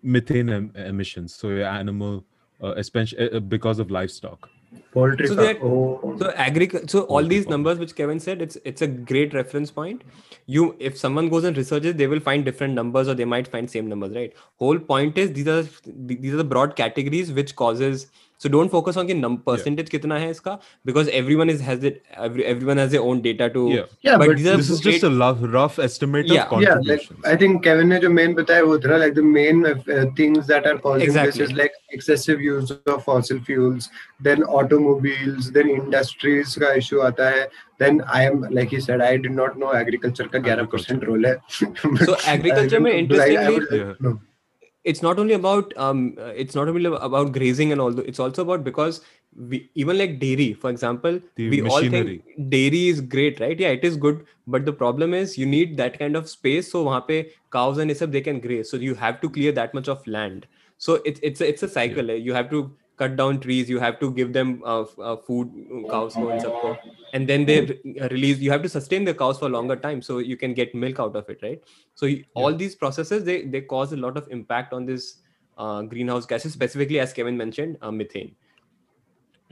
[0.03, 1.35] methane em- emissions?
[1.35, 2.25] So your animal,
[2.63, 4.49] uh, especially uh, because of livestock.
[4.93, 5.29] Poultry.
[5.29, 5.47] So farm.
[5.47, 6.17] that- oh.
[6.19, 6.89] So agriculture.
[6.89, 7.51] So all Poultry these farm.
[7.53, 10.03] numbers which Kevin said, it's it's a great reference point.
[10.47, 13.71] You, if someone goes and researches, they will find different numbers, or they might find
[13.71, 14.33] same numbers, right?
[14.59, 18.07] Whole point is these are these are the broad categories which causes.
[18.41, 22.03] So don't focus on कि नम percentage कितना है इसका because everyone is has it
[22.21, 25.11] everyone has own data too but this is just a
[25.55, 29.25] rough estimate of contribution I think Kevin ने जो main बताया वो था like the
[29.31, 29.65] main
[30.19, 33.91] things that are causing this is like excessive use of fossil fuels
[34.23, 39.17] then automobiles then industries का issue आता है then i am like he said i
[39.17, 41.35] did not know agriculture का 11% role है।
[42.05, 44.15] So agriculture में interestingly
[44.85, 48.43] it's not only about um uh, it's not only about grazing and all it's also
[48.43, 49.01] about because
[49.51, 52.23] we even like dairy for example The we all machinery.
[52.27, 55.77] think dairy is great right yeah it is good but the problem is you need
[55.79, 57.19] that kind of space so wahan pe
[57.57, 60.47] cows and isab they can graze so you have to clear that much of land
[60.79, 62.15] so it's it's a, it's a cycle eh?
[62.29, 62.63] you have to
[62.97, 65.51] cut down trees you have to give them uh, uh, food
[65.91, 66.77] cows ko and sabko
[67.13, 70.01] and then they re- release you have to sustain the cows for a longer time
[70.03, 71.63] so you can get milk out of it right
[71.95, 75.11] so you, all these processes they they cause a lot of impact on this
[75.59, 78.35] uh, greenhouse gases specifically as kevin mentioned uh, methane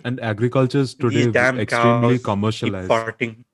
[0.04, 1.28] and agriculture is today
[1.60, 2.90] extremely commercialized.
[2.90, 3.44] farting.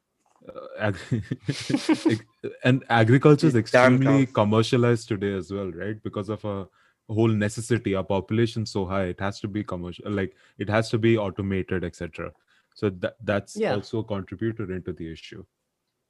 [0.78, 0.92] Uh,
[2.64, 6.02] and agriculture is extremely commercialized today as well, right?
[6.02, 6.66] Because of a
[7.08, 7.94] whole necessity.
[7.94, 11.84] Our population so high, it has to be commercial, like it has to be automated,
[11.84, 12.32] etc.
[12.74, 13.74] So that that's Yeah.
[13.74, 15.44] also a contributor into the issue.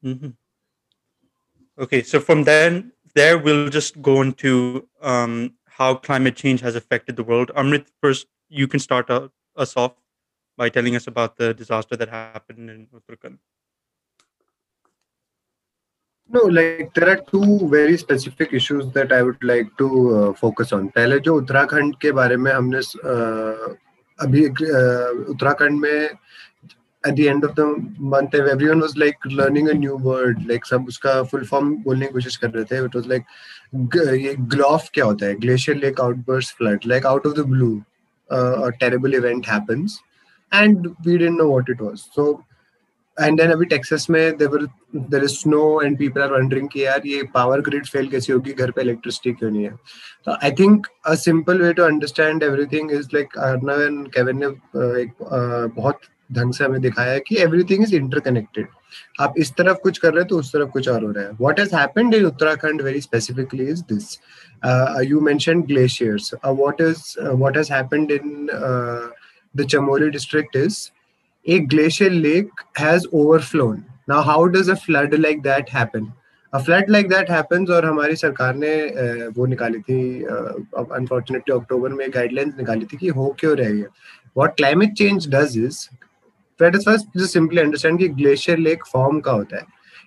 [0.05, 0.35] Mhm.
[1.79, 7.17] Okay, so from then there we'll just go into um, how climate change has affected
[7.17, 7.51] the world.
[7.57, 9.95] Amrit, first you can start uh, us off
[10.57, 13.39] by telling us about the disaster that happened in Uttarakhand.
[16.30, 20.72] No, like there are two very specific issues that I would like to uh, focus
[20.74, 20.88] on.
[20.96, 23.76] पहले जो उत्तराखंड के बारे में हमने uh,
[24.20, 26.10] अभी uh, Uttarakhand में
[27.06, 27.66] at the end of the
[28.00, 32.14] month everyone was like learning a new word like सब उसका full form बोलने की
[32.14, 33.26] कोशिश कर रहे थे it was like
[33.94, 37.84] g- ये ग्लॉफ क्या होता है glacier lake outburst flood like out of the blue
[38.30, 40.00] uh, a terrible event happens
[40.52, 42.44] and we didn't know what it was so
[43.21, 44.65] and then अभी टेक्सास में देवर
[44.97, 48.53] there is snow and people are wondering कि यार ये power grid fail कैसी होगी?
[48.53, 49.71] घर पे electricity क्यों नहीं है?
[50.27, 54.47] तो I think a simple way to understand everything is like Arnav and Kevin ने
[54.47, 56.01] uh, एक uh, बहुत
[56.33, 58.67] ढंग से हमें दिखाया है कि एवरीथिंग इज़ इंटरकनेक्टेड
[59.21, 61.31] आप इस तरफ़ कुछ कर रहे हो तो उस तरफ़ कुछ और हो रहा है।
[61.41, 64.19] What has happened in Uttarakhand very specifically is this
[65.11, 68.49] you mention glaciers what is what has happened in
[69.55, 70.79] the Chamoli district is
[71.49, 73.85] a glacial lake has overflown.
[74.07, 76.09] Now, how does a flood like that happen?
[76.53, 81.93] A flood like that happens और हमारी सरकार ने uh, वो निकाली थी unfortunately अक्टूबर
[81.93, 83.87] में guidelines निकाली थी कि हो क्यों रही है
[84.37, 85.87] what climate change does is
[86.61, 89.65] let us first just simply understand कि ग्लेशियर लेक फॉर्म का होता है।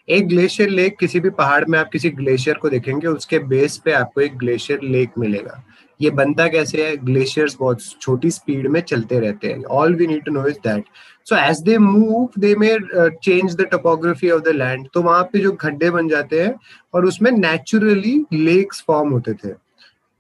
[0.10, 3.92] एक ग्लेशियर लेक किसी भी पहाड़ में आप किसी ग्लेशियर को देखेंगे उसके बेस पे
[3.92, 5.64] आपको एक ग्लेशियर लेक मिलेगा।
[6.02, 6.96] ये बनता कैसे है?
[6.98, 10.84] ग्लेशियर्स बहुत छोटी स्पीड में चलते रहते हैं। All we need to know is that
[11.28, 12.78] so as they move they may
[13.24, 16.54] change the topography of the land तो वहाँ पे जो खड्डे बन जाते हैं,
[16.94, 19.50] और उसमें नेचुरली लेक्स फॉर्म होते थे।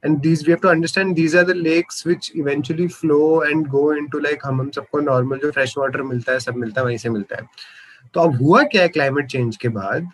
[0.03, 3.91] And these we have to understand these are the lakes which eventually flow and go
[4.07, 5.51] into like हम हम सबको नॉर्मल जो
[6.03, 7.47] मिलता है, सब मिलता है, वहीं से मिलता है।
[8.13, 10.09] तो अब हुआ क्या है क्लाइमेट चेंज के बाद?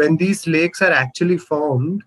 [0.00, 0.16] When
[0.48, 2.02] lakes are actually formed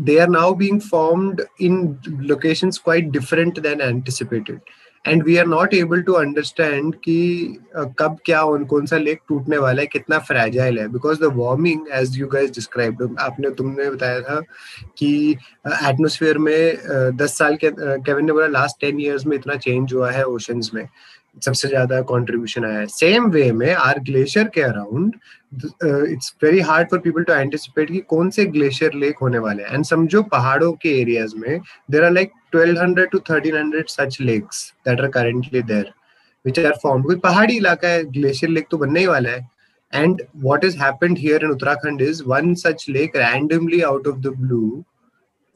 [0.00, 4.60] they are now being formed in location quite different than anticipated
[5.04, 7.58] and we are not able to understand कि
[7.98, 11.86] कब क्या और कौन सा लेक टूटने वाला है, कितना फ्रेजाइल है। Because the warming
[11.94, 14.40] as you guys describe आपने, तुमने बताया था
[14.98, 19.94] कि एटमोसफियर में दस साल के केविन ने बोला लास्ट टेन ईयर्स में इतना चेंज
[19.94, 20.88] हुआ है ओशंस में.
[21.42, 25.14] सबसे ज़्यादा कंट्रीब्यूशन आया है। सेम वे में आर ग्लेशियर के around
[26.12, 29.74] it's very hard for people to anticipate कि कौन से ग्लेशियर लेक होने वाले हैं।
[29.74, 31.60] एंड समझो पहाड़ों के एरियाज़ में
[31.90, 35.92] there are like 1200 to 1300 such lakes that are currently there
[36.44, 39.48] which are formed कोई पहाड़ी इलाका है ग्लेशियर लेक तो बनने ही वाला है।
[39.92, 44.34] And what is happened here in Uttarakhand is one such lake randomly out of the
[44.38, 44.84] blue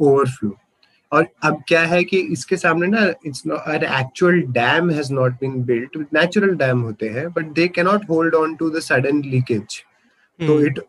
[0.00, 0.56] overflow
[1.12, 5.62] और अब क्या है कि इसके सामने ना it's not actual dam has not been
[5.64, 9.82] built natural dam होते हैं but they can not hold on to the sudden leakage
[10.40, 10.80] तो इट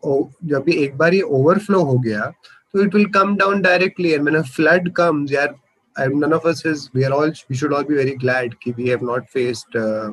[0.51, 2.31] जब भी एक बार ये ओवरफ्लो हो गया
[2.73, 5.55] तो it will come down directly and when a flood comes यार
[5.95, 8.77] I'm, none of us is we are all we should all be very glad that
[8.77, 10.11] we have not faced uh,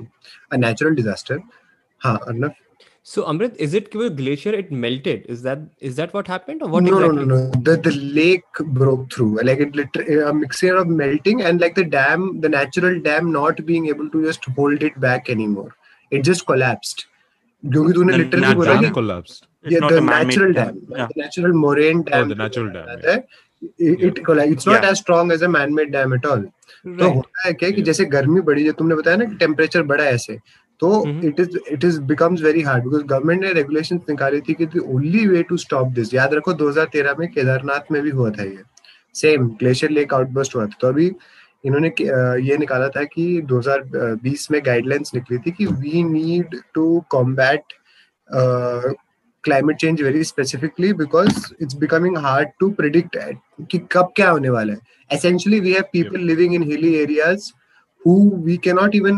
[0.51, 1.43] a natural disaster.
[2.01, 2.55] Huh, Arnav?
[3.04, 4.52] So Amrit, is it a glacier?
[4.52, 5.26] It melted.
[5.30, 7.26] Is that is that what happened, or what no, exactly?
[7.26, 7.62] no, no, no.
[7.68, 9.40] The the lake broke through.
[9.50, 13.64] Like it literally a mixture of melting and like the dam, the natural dam not
[13.68, 15.70] being able to just hold it back anymore.
[16.12, 17.06] It just collapsed.
[17.66, 19.48] क्योंकि तूने The literally natural बोला Dam कि collapsed.
[19.64, 20.66] It's yeah, not the a man-made natural dam.
[20.80, 21.08] dam, Yeah.
[21.14, 22.30] the natural moraine dam.
[22.30, 23.16] the natural dam, that yeah.
[23.16, 23.24] है,
[23.80, 24.52] It, it collapsed.
[24.58, 24.90] It's not Yeah.
[24.96, 26.44] as strong as a man-made dam at all.
[26.44, 27.16] तो Right.
[27.16, 30.14] होता है क्या कि जैसे गर्मी बढ़ी जो तुमने बताया ना कि टेम्परेचर बढ़ा है
[30.14, 30.38] ऐसे
[30.81, 30.89] तो.
[31.29, 34.83] It is it is becomes very hard because government ने रेगुलेशंस निकाली थी कि the
[34.87, 38.59] only way to stop this याद रखो 2013 में केदारनाथ में भी हुआ था ये।
[39.15, 41.11] सेम ग्लेशियर लेक आउटबर्स्ट हुआ था। तो अभी
[41.65, 41.89] इन्होंने
[42.49, 47.73] ये निकाला था कि 2020 में गाइडलाइंस निकली थी कि we need to combat
[49.45, 53.17] climate change very specifically because it's becoming hard to predict
[53.71, 54.79] कि कब क्या होने वाला है।
[55.11, 57.47] Essentially we have people living in hilly areas
[58.03, 58.17] who
[58.49, 59.17] we cannot even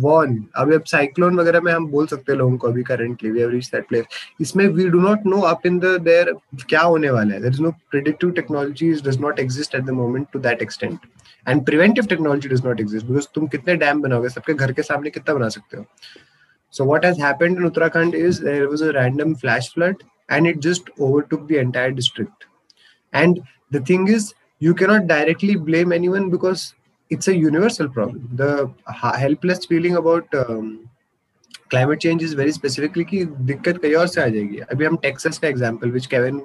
[0.00, 3.40] warn अभी अब साइक्लोन वगैरह में हम बोल सकते हैं लोगों को अभी currently we
[3.40, 4.04] have reach that place
[4.40, 6.32] इसमें we do not know up in the there
[6.68, 7.40] क्या होने वाला है.
[7.40, 10.98] There is no predictive technologies does not exist at the moment to that extent
[11.48, 14.28] and preventive technology does not exist because तुम कितने dam बनाओगे?
[14.28, 15.84] सबके घर के सामने कितना बना सकते हो?
[16.74, 20.58] So what has happened in Uttarakhand is there was a random flash flood and it
[20.68, 22.44] just overtook the entire district
[23.12, 23.40] and
[23.72, 24.32] the thing is
[24.64, 26.60] you cannot directly blame anyone because
[27.10, 28.50] it's a universal problem the
[29.22, 30.64] helpless feeling about um,
[31.74, 35.38] climate change is very specifically कि दिक्कत कहीं और से आ जाएगी अभी हम Texas
[35.38, 36.40] का example which Kevin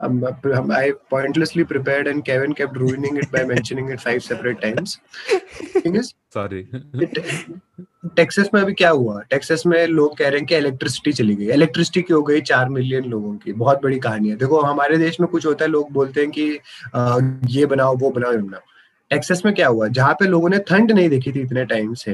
[0.00, 0.18] um,
[0.58, 0.82] um, I
[1.14, 4.98] pointlessly prepared and Kevin kept ruining it by mentioning it five separate times
[5.84, 6.62] thing is Sorry.
[8.16, 11.46] Texas में अभी क्या हुआ टेक्सास में लोग कह रहे हैं कि इलेक्ट्रिसिटी चली गई
[11.54, 15.20] इलेक्ट्रिसिटी की हो गई चार मिलियन लोगों की बहुत बड़ी कहानी है देखो हमारे देश
[15.20, 16.48] में कुछ होता है लोग बोलते हैं कि
[16.94, 17.18] अ,
[17.56, 18.60] ये बनाओ वो बनाओ ये बनाओ
[19.12, 19.88] टेक्सास में क्या हुआ?
[19.88, 22.12] जहाँ पे लोगों ने ठंड नहीं देखी थी इतने टाइम से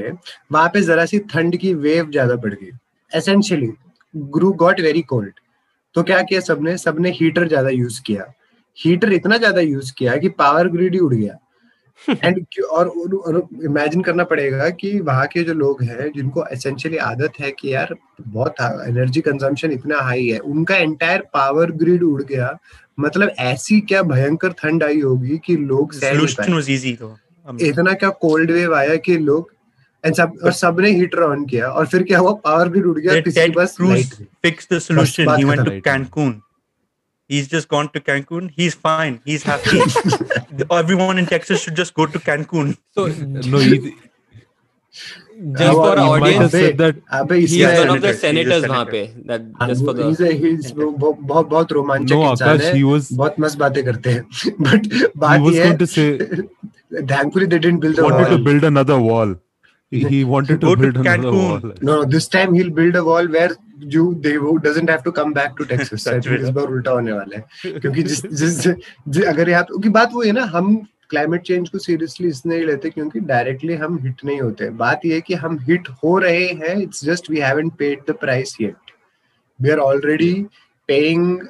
[0.51, 2.71] वहाँ पे जरा सी ठंड की वेव ज़्यादा बढ़ गई।
[3.11, 3.71] Essentially
[4.13, 5.33] grew got very cold
[5.95, 6.77] तो क्या किया सबने?
[6.77, 8.33] सबने हीटर ज़्यादा यूज़ किया।
[8.77, 11.37] हीटर इतना ज़्यादा यूज़ किया कि पावर ग्रिड ही उड़ गया।
[12.09, 17.39] एंड और, और इमेजिन करना पड़ेगा कि वहाँ के जो लोग हैं जिनको एसेंशियली आदत
[17.39, 22.47] है कि यार बहुत एनर्जी कंजम्पशन इतना हाई है उनका एंटायर पावर ग्रिड उड़ गया।
[22.99, 26.69] मतलब ऐसी क्या भयंकर ठंड आई होगी कि लोग The सह नहीं solution पाए was
[26.75, 27.15] easy though.
[27.49, 29.51] Um, इतना क्या कोल्ड वेव आया कि लोग
[30.03, 33.49] सब और सबने हीटर ऑन किया और फिर क्या हुआ पावर ग्रिड उड़ गया किसी
[33.49, 35.25] बस solution.
[35.25, 36.41] बात He went to खत्म। Cancun.
[37.29, 38.45] He's just gone to Cancun.
[38.59, 39.17] He's fine.
[39.25, 39.81] He's happy.
[40.71, 42.71] Everyone in Texas should just go to Cancun.
[42.95, 43.59] So no,
[45.39, 46.95] just for our audience, that.
[47.13, 49.01] अबे he is one of the senators वहाँ पे.
[49.27, 52.83] That just for the He's a- he's बहुत बहुत रोमांचक No, इंसान Akash, है he
[52.83, 53.11] was.
[53.21, 54.23] बहुत मस्त बातें करते हैं
[54.61, 56.07] बट He बात was ये going to say
[57.13, 59.35] thankfully they didn't build a wanted to build another wall.
[59.91, 61.61] He, wanted to build another wall.
[61.65, 63.49] no no this time he'll build a wall where
[63.93, 66.91] you they who doesn't have to come back to Texas I think इस बार उल्टा
[66.97, 70.67] होने वाला है क्योंकि जिस जिस अगर यहाँ क्योंकि बात वो है ना हम
[71.09, 75.13] क्लाइमेट चेंज को सीरियसली इसलिए नहीं लेते क्योंकि डायरेक्टली हम हिट नहीं होते। बात ये
[75.13, 78.75] है कि हम हिट हो रहे हैं it's just we haven't paid the price yet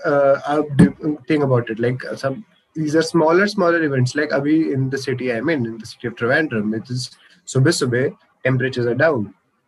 [0.05, 2.45] uh, a di- thing about it like uh, some
[2.75, 6.07] these are smaller smaller events like abhi in the city i'm in in the city
[6.07, 7.09] of trivandrum it is
[7.47, 8.09] सुबह सुबह
[8.47, 9.23] temperatures are down.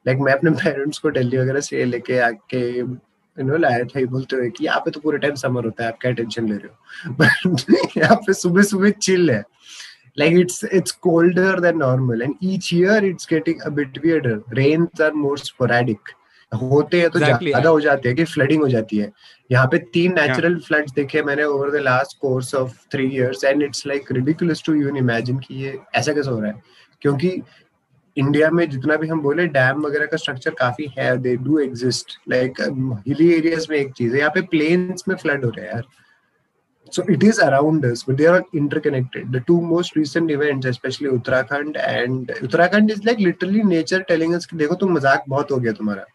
[0.07, 4.05] Like मैं अपने parents को दिल्ली वगैरह से लेके आके you know लाया था ये
[4.05, 6.55] बोलते हुए कि यहाँ पे तो पूरे टाइम समर होता है आप क्या टेंशन ले
[6.55, 7.13] रहे हो?
[7.19, 9.43] बट यहाँ पे सुबह सुबह चिल है।
[10.18, 12.22] Like it's it's colder than normal.
[12.22, 14.41] And each year it's getting a bit weirder.
[14.59, 16.18] Rains are more sporadic.
[16.51, 19.12] होते हैं तो Exactly, ज़्यादा हो जाते हैं कि फ्लडिंग हो जाती है।
[19.51, 20.28] यहाँ पे तीन Yeah.
[20.28, 24.64] नेचुरल फ्लड्स देखे मैंने over the last course of three years and it's like ridiculous
[24.66, 26.62] to even imagine कि ये ऐसा कैसे हो रहा है।
[27.01, 27.41] क्योंकि
[28.18, 32.18] इंडिया में जितना भी हम बोले डैम वगैरह का स्ट्रक्चर काफ़ी है they do exist
[32.30, 32.62] like
[33.07, 35.84] hilly areas में एक चीज़ है। यहाँ पे प्लेन्स में फ्लड हो रहे हैं यार।
[36.91, 41.09] So it is around us but they are interconnected the two most recent events especially
[41.17, 45.71] uttarakhand and uttarakhand is like literally nature telling us देखो तुम मज़ाक बहुत हो गया
[45.73, 46.05] तुम्हारा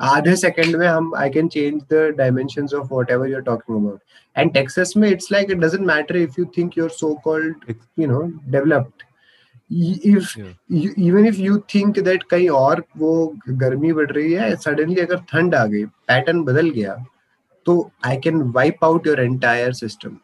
[0.00, 4.00] आधे सेकंड में हम I can change the dimensions of whatever you are talking about
[4.36, 7.74] and Texas में it's like it doesn't matter if you think you are so called
[7.98, 8.20] you know
[8.50, 9.10] developed
[9.70, 10.20] you,
[10.68, 13.12] even if you think that कहीं और वो
[13.48, 16.94] गर्मी बढ़ रही है suddenly अगर ठंड आ गई पैटर्न बदल गया
[17.66, 20.16] तो I can wipe out your entire system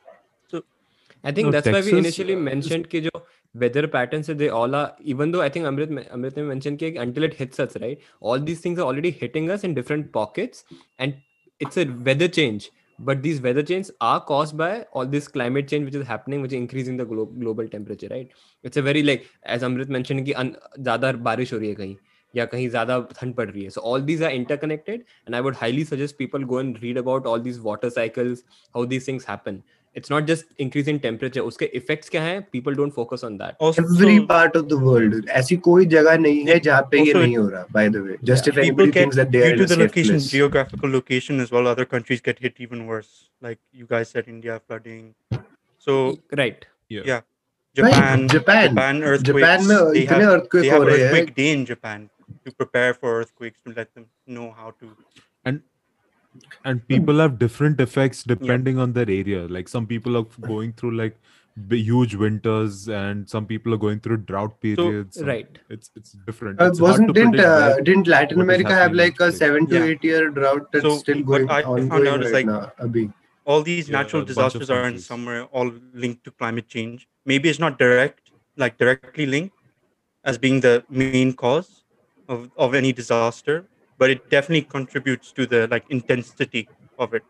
[1.25, 4.97] I think that's why we initially mentioned कि जो वेदर पैटर्न से they all are
[5.11, 8.01] even though I think अमृत अमृत ने मेंशन किया कि until it hits us right
[8.23, 10.65] all these things are already hitting us in different pockets
[11.01, 11.15] and
[11.61, 12.69] it's a weather change
[12.99, 16.53] but these weather change are cause by all this climate change which is happening which
[16.53, 18.31] increase in the global temperature right
[18.65, 21.97] it's a very like as Amrit mention की ज़्यादा बारिश हो रही है कहीं।
[22.35, 25.57] या कहीं ज़्यादा ठंड पड़ रही है। So all these are interconnected and I would
[25.57, 29.63] highly suggest people go and read about all these water cycles how these things happen
[29.97, 32.41] it's not just increase in temperature उसके इफेक्ट्स क्या हैं?
[32.53, 36.59] People don't focus on that every part of the world ऐसी कोई जगह नहीं है
[36.61, 39.43] जहाँ पे ये नहीं हो रहा by the way just if anybody thinks that they
[39.45, 43.09] are to the location geographical location as well other countries get hit even worse
[43.43, 45.39] like you guys said India flooding
[45.87, 45.97] so
[46.35, 47.23] right या
[47.77, 52.09] Japan Japan Japan में इतने earthquake हो रहे हैं। Japan
[52.45, 54.95] to prepare for earthquakes to let them know how to.
[55.45, 55.63] and
[56.65, 60.91] and people have different effects depending on their area like some people are going through
[60.99, 61.17] like
[61.71, 66.61] huge winters and some people are going through drought periods some- right it's it's different
[66.61, 69.39] Uh, It's hard wasn't didn't uh, didn't Latin America have like a next.
[69.39, 72.47] seven to eight year drought that's So, still going I found ongoing out right like,
[72.47, 72.61] now?
[72.87, 73.05] Abhi.
[73.45, 75.07] all these Yeah, natural a bunch of disasters are in countries.
[75.07, 75.73] somewhere all
[76.05, 77.09] linked to climate change.
[77.25, 79.57] Maybe it's not direct, like directly linked
[80.25, 81.78] as being the main cause
[82.29, 83.65] of, of any disaster,
[83.99, 86.69] but it definitely contributes to the like intensity
[86.99, 87.23] of it.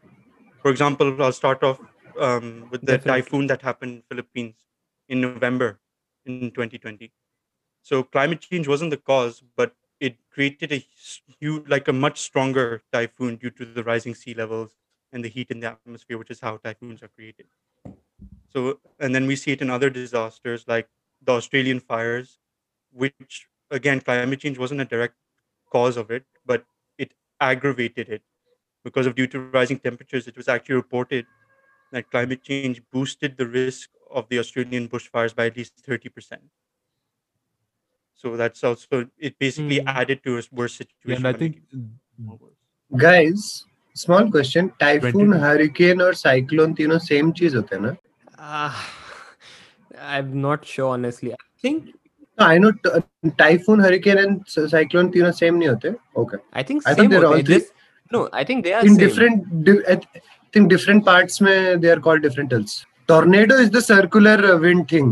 [0.63, 1.81] For example, I'll start off
[2.19, 3.23] um, with the Definitely.
[3.23, 4.55] typhoon that happened in Philippines
[5.09, 5.81] in November
[6.27, 7.13] in 2020.
[7.83, 10.85] So climate change wasn't the cause, but it created a
[11.41, 14.77] huge, like a much stronger typhoon due to the rising sea levels
[15.13, 17.47] and the heat in the atmosphere, which is how typhoons are created.
[18.53, 20.89] So, and then we see it in other disasters like
[21.23, 22.39] the Australian fires,
[22.93, 25.15] which again, climate change wasn't a direct
[25.71, 26.65] cause of it, but
[26.99, 28.23] it aggravated it.
[28.85, 31.27] Because of due to rising temperatures, it was actually reported
[31.93, 36.39] that climate change boosted the risk of the Australian bushfires by at least 30%.
[38.15, 39.87] So that's also, it basically mm.
[39.87, 41.25] added to a worse situation.
[41.25, 41.63] And I think,
[42.97, 43.65] guys,
[43.95, 47.55] small question typhoon, hurricane, or cyclone, you know, same cheese.
[47.55, 47.97] okay?
[48.37, 48.85] Uh,
[50.01, 51.33] I'm not sure, honestly.
[51.33, 51.95] I think
[52.47, 52.73] I know
[53.37, 57.25] typhoon hurricane and cyclone तीनों same नहीं होते okay i think I same thought they're
[57.27, 59.05] होते all three- no i think they are in same.
[59.05, 59.97] different di- I
[60.53, 62.77] think different parts में they are called different hills
[63.09, 65.11] tornado is the circular uh, wind thing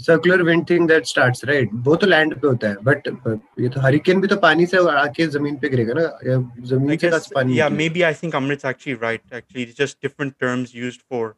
[0.00, 3.68] circular wind thing that starts right वो तो land पे होता है but uh, ये
[3.76, 6.36] तो hurricane भी तो पानी से आके ज़मीन पे गिरेगा ना या
[6.74, 7.76] ज़मीन से guess, पानी yeah, निकलेगा?
[7.82, 9.22] maybe I think Amrit's actually right.
[9.32, 11.36] Actually, it's just different terms used for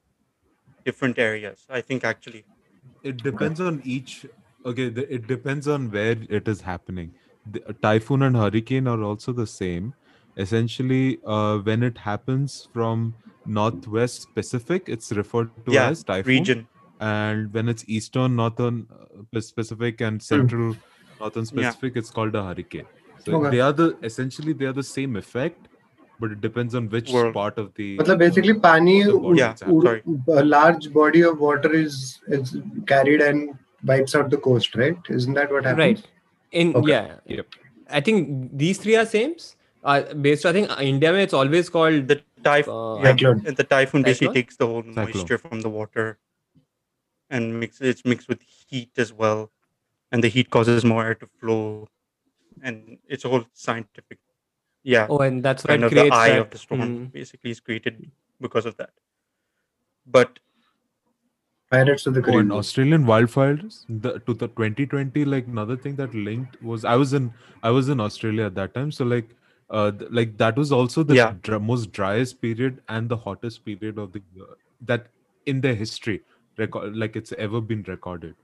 [0.85, 1.67] different areas.
[1.71, 2.45] I think actually.
[3.09, 4.13] it depends on each
[4.68, 7.12] okay the, it depends on where it is happening
[7.46, 9.94] the, a typhoon and hurricane are also the same
[10.38, 13.16] essentially uh, when it happens from
[13.46, 16.68] northwest pacific it's referred to yeah, as typhoon region.
[17.00, 20.76] and when it's eastern northern uh, pacific and central
[21.20, 22.88] northern pacific it's called a hurricane
[23.26, 23.50] so Okay.
[23.52, 25.68] they are the essentially they are the same effect
[26.20, 27.34] but it depends on which World.
[27.34, 30.20] part of the मतलब basically पानी the body Yeah, it's happening.
[30.30, 32.56] a large body of water is is
[32.88, 36.07] carried and wipes out the coast right isn't that what happens right
[36.53, 36.91] in Okay.
[36.91, 37.47] yeah Yep.
[37.91, 39.35] i think these three are same
[39.85, 43.43] uh, based i think uh, india it's always called The typhoon, Uh, yeah, Cyclone.
[43.47, 44.35] and the typhoon basically Cyclone?
[44.35, 45.05] takes the whole Cyclone.
[45.07, 46.19] moisture from the water,
[47.31, 49.51] and mix it's mixed with heat as well,
[50.13, 51.89] and the heat causes more air to flow,
[52.63, 54.19] and it's all scientific,
[54.83, 56.81] yeah, oh and that's why kind of the eye that, of the storm.
[56.81, 58.11] mm, Basically, is created
[58.41, 58.91] because of that.
[60.07, 60.39] But
[61.71, 66.61] pirates of the Oh, Australian wildfires the, to the 2020 like another thing that linked
[66.63, 69.35] was I was in I was in Australia at that time so like
[69.71, 71.35] uh th- like that was also the Yeah.
[71.43, 74.47] dr- most driest period and the hottest period of the year
[74.93, 75.09] that
[75.47, 76.21] in their history
[76.57, 78.35] record like it's ever been recorded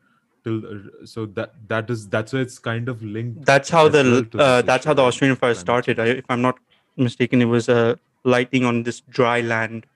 [0.44, 4.02] till uh, so that that is that's why it's kind of linked that's how the
[4.10, 5.98] well to uh, that's how the Australian fire started.
[5.98, 6.58] I, if I'm not
[6.98, 9.86] mistaken, it was a lightning on this dry land.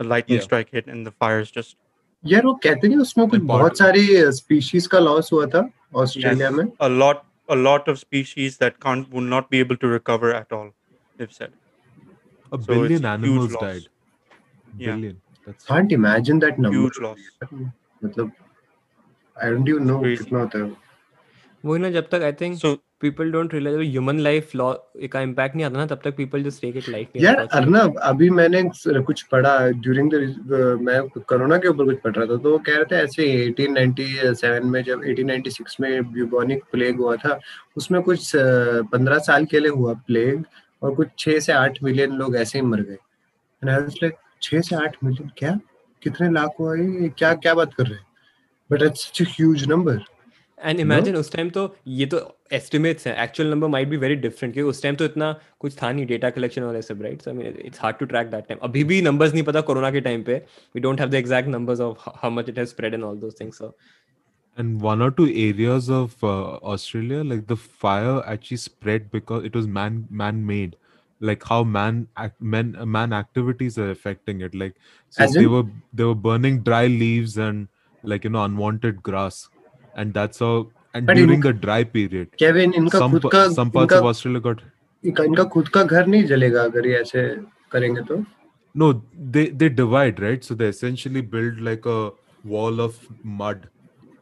[0.00, 0.44] A lightning Yeah.
[0.44, 1.76] strike hit, and the fires just
[2.24, 4.00] यार वो कहते नहीं उसमें कुछ बहुत सारे
[4.32, 6.56] species का loss हुआ था ऑस्ट्रेलिया yes.
[6.56, 10.36] में। A lot a lot of species that can't would not be able to recover
[10.36, 10.70] at all
[11.18, 11.50] they said
[12.52, 13.82] a billion animals died
[14.76, 15.12] billion
[15.46, 17.28] that's can't imagine that number huge loss
[18.04, 18.32] मतलब
[19.36, 20.72] I don't you know कितना होता है।
[21.64, 24.72] वो ना जब तक I think so people don't realize human life law
[25.12, 27.36] का impact नहीं आता ना तब तक people just take it lightly यार.
[27.36, 28.62] अर्नब अभी मैंने
[29.02, 32.76] कुछ पढ़ा ड्यूरिंग द मैं कोरोना के ऊपर कुछ पढ़ रहा था तो वो कह
[32.76, 37.38] रहे थे ऐसे 1897 में जब 1896 में ब्यूबोनिक प्लेग हुआ था
[37.76, 38.32] उसमें कुछ
[38.94, 40.44] पंद्रह साल के लिए हुआ प्लेग
[40.82, 42.98] और कुछ छह से आठ मिलियन लोग ऐसे ही मर गए।
[43.62, 45.58] And I was like, छह से आठ मिलियन क्या?
[46.02, 47.08] कितने लाख हुआ ये?
[47.18, 48.06] क्या क्या बात कर रहे हैं?
[48.70, 50.00] But it's a huge number
[50.58, 52.18] and imagine उस टाइम तो ये तो
[52.56, 55.90] एस्टिमेट्स हैं actual number might be very different क्योंकि उस टाइम तो इतना कुछ था
[55.92, 58.84] नहीं डेटा कलेक्शन और सब right so I it's hard to track that time अभी
[58.92, 60.36] भी नंबर्स नहीं पता कोरोना के टाइम पे
[60.74, 63.36] we don't have the exact numbers of how much it has spread and all those
[63.40, 63.76] things so
[64.56, 69.56] And one or two areas of uh, Australia, like the fire actually spread because it
[69.58, 70.76] was man man made.
[71.20, 74.54] Like how man act, man man activities are affecting it.
[74.54, 74.76] Like
[75.10, 75.50] so As they in?
[75.54, 77.66] were they were burning dry leaves and
[78.04, 79.48] like you know unwanted grass,
[79.96, 80.54] and that's how.
[80.94, 83.98] And But in- during the dry period, Kevin इनका some खुद का some parts इनका
[83.98, 84.60] of Australia got
[85.04, 87.22] इनका इनका खुद का घर नहीं जलेगा अगर ये ऐसे
[87.72, 88.24] करेंगे तो
[88.82, 88.86] No,
[89.34, 90.44] they they divide, right?
[90.44, 91.98] So they essentially build like a
[92.52, 92.96] wall of
[93.40, 93.68] mud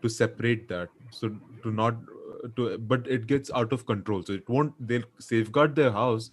[0.03, 0.91] to separate that.
[1.19, 1.31] So
[1.63, 4.23] to not uh, to, but it gets out of control.
[4.27, 4.75] So it won't.
[4.91, 6.27] They'll safeguard their house,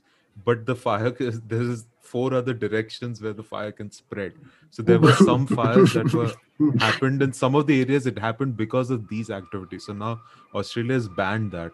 [0.46, 4.34] but the fire is there's four other directions where the fire can spread.
[4.72, 6.32] So there were some fires that were
[6.80, 8.08] happened in some of the areas.
[8.08, 9.86] It happened because of these activities.
[9.86, 10.22] So now
[10.56, 11.72] Australia has banned that.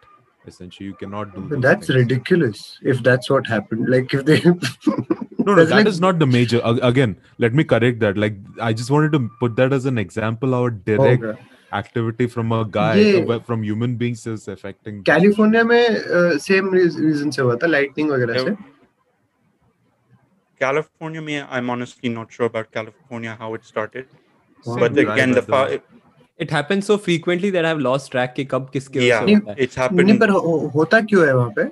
[0.47, 1.59] Essentially, you cannot do.
[1.59, 1.97] That's things.
[1.99, 6.28] ridiculous if that's what happened like if they No, no, that like- is not the
[6.28, 6.61] major.
[6.63, 8.16] Again, let me correct that.
[8.16, 10.53] Like, I just wanted to put that as an example.
[10.53, 11.38] Our oh, direct होगा
[11.74, 15.03] activity from a guy, ये- uh, from human beings, is affecting.
[15.03, 18.55] California में same reason से हुआ था lightning वगैरह से
[20.61, 24.05] California, me, I'm honestly not sure about California how it started.
[24.66, 24.76] Wow.
[24.80, 25.80] But Right, again, the but fire,
[26.38, 29.78] it happens so frequently that I've lost track कि कब किसके yeah, होता है it's
[29.78, 30.20] नहीं happened.
[30.20, 31.63] पर हो- होता क्यों है वहाँ पे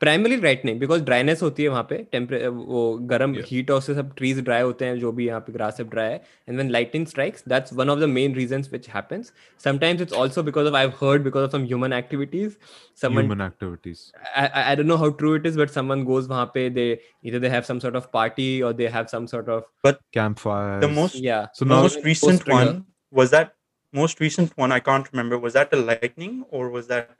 [0.00, 2.80] प्राइमरली राइटनिंग बिकॉज ड्राइनेस होती है वहाँ पे टेम्परे वो
[3.10, 3.44] गर्म Yeah.
[3.50, 6.08] हीट और से सब ट्रीज ड्राई होते हैं जो भी यहाँ पे ग्रास सब ड्राई
[6.10, 6.16] है
[6.48, 9.32] and when lightning strikes that's one of the main reasons which happens
[9.64, 12.56] sometimes it's also because of I have heard because of some human activities
[13.02, 14.02] someone Human activities.
[14.36, 16.88] I, I I don't know how true it is but someone goes वहाँ पे they
[17.30, 20.80] either they have some sort of party or they have some sort of Campfires.
[20.86, 22.60] The most yeah So the now, most recent trigger.
[22.60, 22.78] one
[23.22, 23.54] was that
[23.94, 25.38] most recent one I can't remember.
[25.46, 27.10] Was that the lightning or was that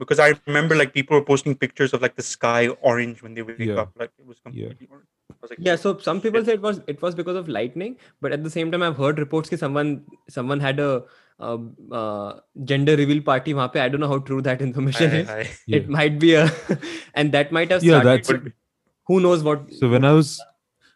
[0.00, 3.42] because I remember like people were posting pictures of like the sky orange when they
[3.42, 3.82] wake yeah.
[3.82, 4.94] up, like it was completely yeah.
[4.96, 5.06] orange.
[5.48, 8.42] Like, yeah, so some people say it was it was because of lightning, but at
[8.44, 11.04] the same time, I've heard reports that someone someone had a
[11.40, 12.32] uh,
[12.64, 13.80] gender reveal party wahan pe.
[13.80, 15.28] I don't know how true that information I, is.
[15.28, 15.76] I, I, yeah.
[15.76, 16.50] It might be a,
[17.14, 18.08] and that might have started.
[18.08, 18.32] Yeah, that's.
[18.32, 18.52] But,
[19.06, 19.72] who knows what?
[19.74, 20.40] So when I was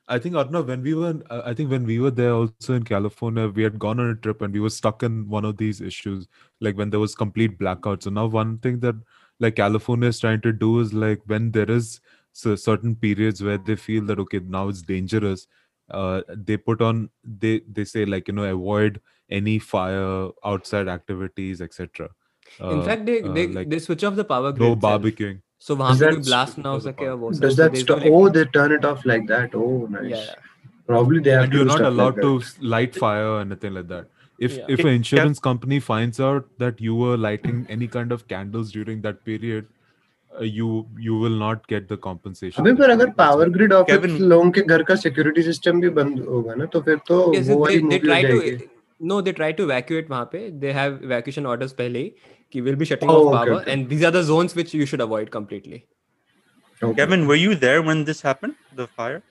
[0.06, 2.82] I think Arnav, when we were, uh, I think when we were there also in
[2.84, 5.80] California, we had gone on a trip and we were stuck in one of these
[5.80, 6.28] issues,
[6.60, 8.02] like when there was complete blackout.
[8.02, 8.96] So now one thing that
[9.40, 12.00] like California is trying to do is like when there is
[12.32, 15.46] cer- certain periods where they feel that okay now it's dangerous,
[15.90, 19.00] uh, they put on they they say like you know avoid
[19.30, 22.10] any fire, outside activities, etc.
[22.68, 25.40] in Uh, fact they uh, they, like they switch off the power grid no barbecuing.
[25.64, 27.44] So वहाँ पे that blast ना हो सके और वो सब.
[27.46, 30.34] does that stop oh they turn it off like that oh nice yeah
[30.88, 32.66] probably they have and to you're not allowed like to that.
[32.74, 34.10] light fire or anything like that.
[34.38, 34.72] If Yeah.
[34.74, 39.00] if an insurance company finds out that you were lighting any kind of candles during
[39.06, 39.68] that period,
[40.30, 40.68] uh, you
[41.06, 42.60] you will not get the compensation.
[42.66, 43.48] अबे पर अगर power.
[43.56, 46.96] Grid office Kevin- लोगों के घर का security system भी बंद होगा ना तो फिर
[47.08, 48.68] तो Yes, वो वाली they, they मूवी हो try to जाएगी
[49.12, 52.12] no they try to evacuate वहाँ पे they have evacuation orders पहले ही
[52.54, 53.72] कि will be shutting Oh, off okay, power okay.
[53.74, 55.84] and these are the zones which you should avoid completely
[56.82, 56.94] Okay.
[56.96, 58.54] Kevin, were you there when this happened?
[58.78, 59.22] The fire?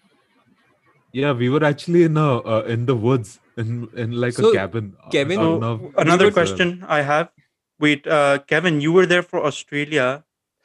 [1.12, 4.54] Yeah, we were actually in a uh, in the woods in in like So, a
[4.54, 4.88] cabin.
[5.16, 7.30] Kevin- uh, So, another question I have.
[7.80, 10.08] Wait, uh, Kevin, you were there for Australia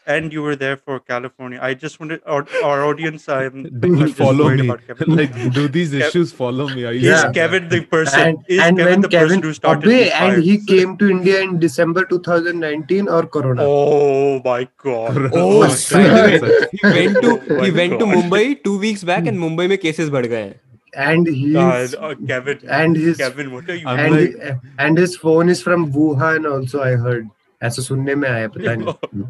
[0.08, 1.60] and you were there for California.
[1.62, 3.28] I just wanted our, our audience.
[3.30, 4.66] I'm, Do I'm you just follow worried me?
[4.68, 5.16] about Kevin.
[5.16, 6.84] like, do these Kev- issues follow me?
[6.84, 7.32] Are you Is Yeah.
[7.32, 8.20] Kevin the person?
[8.20, 10.66] and, is and Kevin when the person Kevin who started अबे these and he fires?
[10.66, 15.30] came to India in December 2019 or Corona Oh my god!
[15.34, 16.68] Oh, my by the way, God.
[16.74, 18.16] he went to Oh he my went to God.
[18.18, 20.60] Mumbai two weeks back and Mumbai में cases बढ़ गए हैं
[21.06, 23.88] and he's God, uh, Kevin, and his Kevin, what are you?
[23.94, 27.32] I'm and like- and his phone is from Wuhan also I heard
[27.70, 29.24] ऐसा सुनने में आया पता नहीं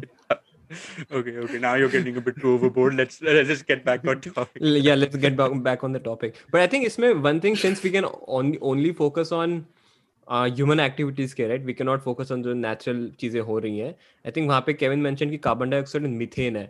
[1.12, 1.58] okay, okay.
[1.58, 2.94] Now you're getting a bit too overboard.
[2.94, 4.62] Let's let's just get back on topic.
[4.62, 7.56] L- yeah let's get back, back on the topic but i think इसमें one thing
[7.64, 8.06] since we can
[8.38, 9.56] only only focus on
[10.28, 13.94] uh, human activities के right we cannot focus on जो natural चीजें हो रही हैं
[14.26, 16.66] i think वहाँ पे Kevin mentioned कि carbon dioxide and methane है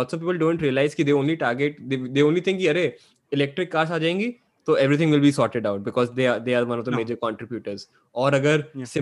[0.00, 2.84] lots of people don't realize कि they only target they, they only think कि अरे
[3.32, 4.28] electric cars आ जाएंगी
[4.66, 7.02] तो everything will be sorted out because they are they are one of the No.
[7.02, 8.92] major contributors और अगर Yeah.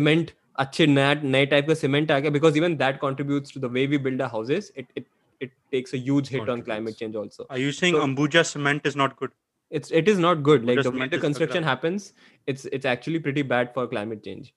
[0.58, 3.68] cement अच्छे नया नए टाइप का सीमेंट आ गया because even that contributes to the
[3.76, 5.06] way we build our houses it it
[5.40, 6.98] it takes a huge hit on climate Contributes.
[7.00, 9.32] change also Are you saying So- Ambuja cement is not good?
[9.70, 11.64] it's it is not good like just the way meant the to suck it construction
[11.64, 11.68] up.
[11.70, 12.12] happens
[12.52, 14.52] it's it's actually pretty bad for climate change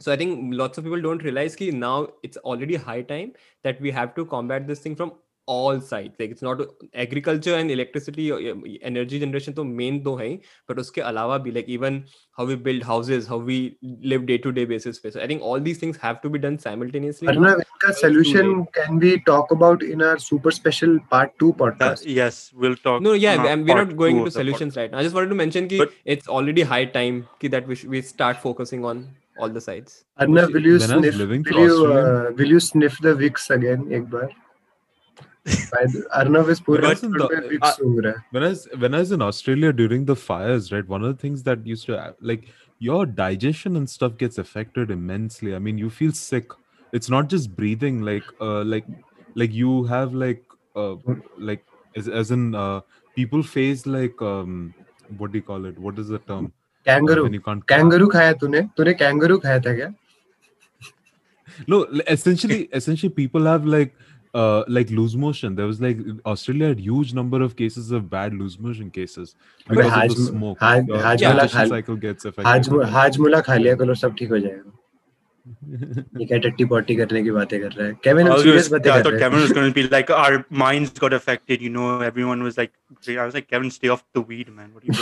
[0.00, 1.94] so i think lots of people don't realize ki now
[2.28, 3.32] it's already high time
[3.68, 5.12] that we have to combat this thing from
[5.53, 6.59] all sides like it's not
[7.03, 8.55] agriculture and electricity or uh,
[8.89, 10.39] energy generation तो main तो है ही,
[10.69, 11.97] but उसके अलावा भी like even
[12.39, 13.57] how we build houses how we
[14.13, 16.41] live day to day basis पे so I think all these things have to be
[16.45, 21.51] done simultaneously Arnav, इनका solution can we talk about in our super special part two
[21.51, 22.05] That, podcast?
[22.19, 23.01] yes, we'll talk.
[23.09, 24.77] no yeah in our and we're part not going two into of the pod- solutions
[24.83, 25.81] right now I just wanted to mention कि
[26.17, 29.03] it's already high time कि that we, sh- we start focusing on
[29.39, 31.15] all the sides Arnav, will you When I was sniff?
[31.25, 34.29] living Will to you Australia- uh, will you sniff the Vicks again एक बार?
[35.72, 38.24] By the- Arnav is पूरे But- episode में Vicks uh, सूंघ रहा है.
[38.36, 40.88] when I was when I was in Australia during the fires, right?
[40.94, 42.48] One of the things that used to ha- like
[42.88, 45.54] your digestion and stuff gets affected immensely.
[45.54, 46.56] I mean, you feel sick.
[46.92, 48.90] It's not just breathing, like uh, like
[49.44, 50.42] like you have like
[50.74, 50.96] uh,
[51.38, 51.64] like
[52.02, 52.80] as, as in uh,
[53.20, 54.58] people face like um
[55.22, 55.78] what do you call it?
[55.88, 56.46] What is the term?
[56.46, 57.22] Uh, Kangaroo.
[57.28, 58.60] when you can't Kangaroo खाया तूने?
[58.78, 59.94] तूने kangaroo खाया था क्या?
[61.72, 63.94] no l- essentially essentially people have like
[64.33, 65.55] uh, like loose motion.
[65.55, 69.35] There was like Australia had huge number of cases of bad loose motion cases
[69.67, 70.59] because Haj, of the smoke.
[70.59, 71.47] Haj, Haj, yeah.
[71.47, 72.45] Haj, cycle gets affected.
[72.45, 74.77] Haj, Hajmola खा लिया करो सब ठीक हो जाएगा.
[75.47, 77.93] ये क्या टट्टी पॉटी करने की बातें कर रहा है?
[78.03, 79.19] केविन हम सीरियस बातें कर रहे हैं?
[79.19, 82.71] Kevin was going to be like our minds got affected you know everyone was like
[83.09, 84.93] I was like Kevin stay off the weed man what you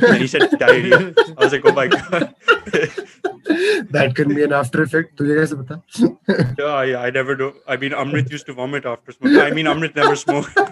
[0.00, 2.26] doing he said diarrhoea I was like oh my god
[3.94, 5.10] that can be an after effect.
[5.20, 5.76] tujhe kaise pata
[6.60, 9.42] yeah I, i never do i mean amrit used to vomit after smoking.
[9.42, 10.56] I mean amrit never smoked.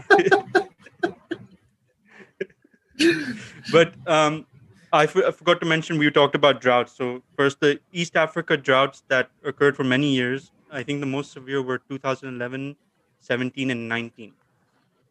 [3.74, 4.38] But um
[4.92, 6.92] I, f- I forgot to mention we talked about droughts.
[6.92, 10.52] So first, the East Africa droughts that occurred for many years.
[10.70, 12.76] I think the most severe were 2011,
[13.20, 14.34] 17, and 19.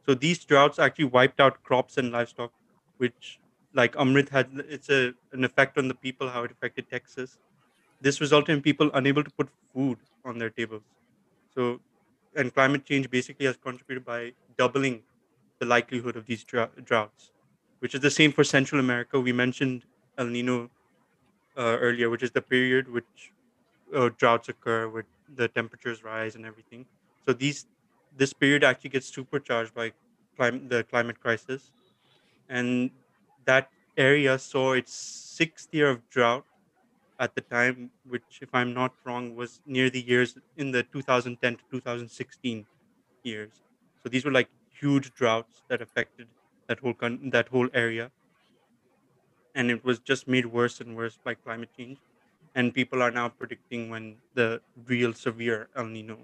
[0.05, 2.51] So these droughts actually wiped out crops and livestock,
[2.97, 3.39] which,
[3.73, 6.29] like Amrit had, it's a an effect on the people.
[6.29, 7.37] How it affected Texas.
[8.01, 10.83] This resulted in people unable to put food on their tables.
[11.53, 11.81] So,
[12.35, 15.03] and climate change basically has contributed by doubling
[15.59, 17.31] the likelihood of these drought, droughts,
[17.81, 19.21] which is the same for Central America.
[19.21, 19.85] We mentioned
[20.17, 20.71] El Nino
[21.57, 23.33] uh, earlier, which is the period which
[23.95, 26.87] uh, droughts occur, where the temperatures rise and everything.
[27.27, 27.67] So these
[28.11, 29.93] this period actually gets supercharged by
[30.37, 31.71] clim- the climate crisis,
[32.49, 32.91] and
[33.45, 36.45] that area saw its sixth year of drought
[37.19, 41.57] at the time, which, if I'm not wrong, was near the years in the 2010
[41.57, 42.67] to 2016
[43.23, 43.63] years.
[44.03, 46.29] So these were like huge droughts that affected
[46.70, 48.10] that whole con- that whole area,
[49.54, 51.98] and it was just made worse and worse by climate change.
[52.54, 56.16] And people are now predicting when the real severe El Nino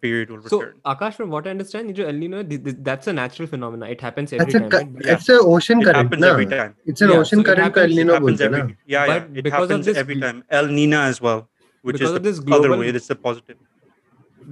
[0.00, 0.74] period will so return.
[0.92, 3.48] Akash from what I understand ये जो El Nino है, th- th- that's a natural
[3.52, 4.92] phenomenon it happens every That's a time cu- right?
[4.94, 5.12] But- Yeah.
[5.16, 6.30] it's a ocean it current happens ना?
[6.36, 6.74] every time.
[6.92, 8.50] It's an Yeah, ocean so it current का happens- El it Nino happens बोलते हैं
[8.50, 8.76] every ना?
[8.94, 9.38] yeah, But yeah.
[9.42, 10.42] It because of happens this every gl- time.
[10.60, 11.42] El Nina as well,
[11.82, 12.90] which Because is of the this other global- way.
[12.98, 13.58] That's the positive.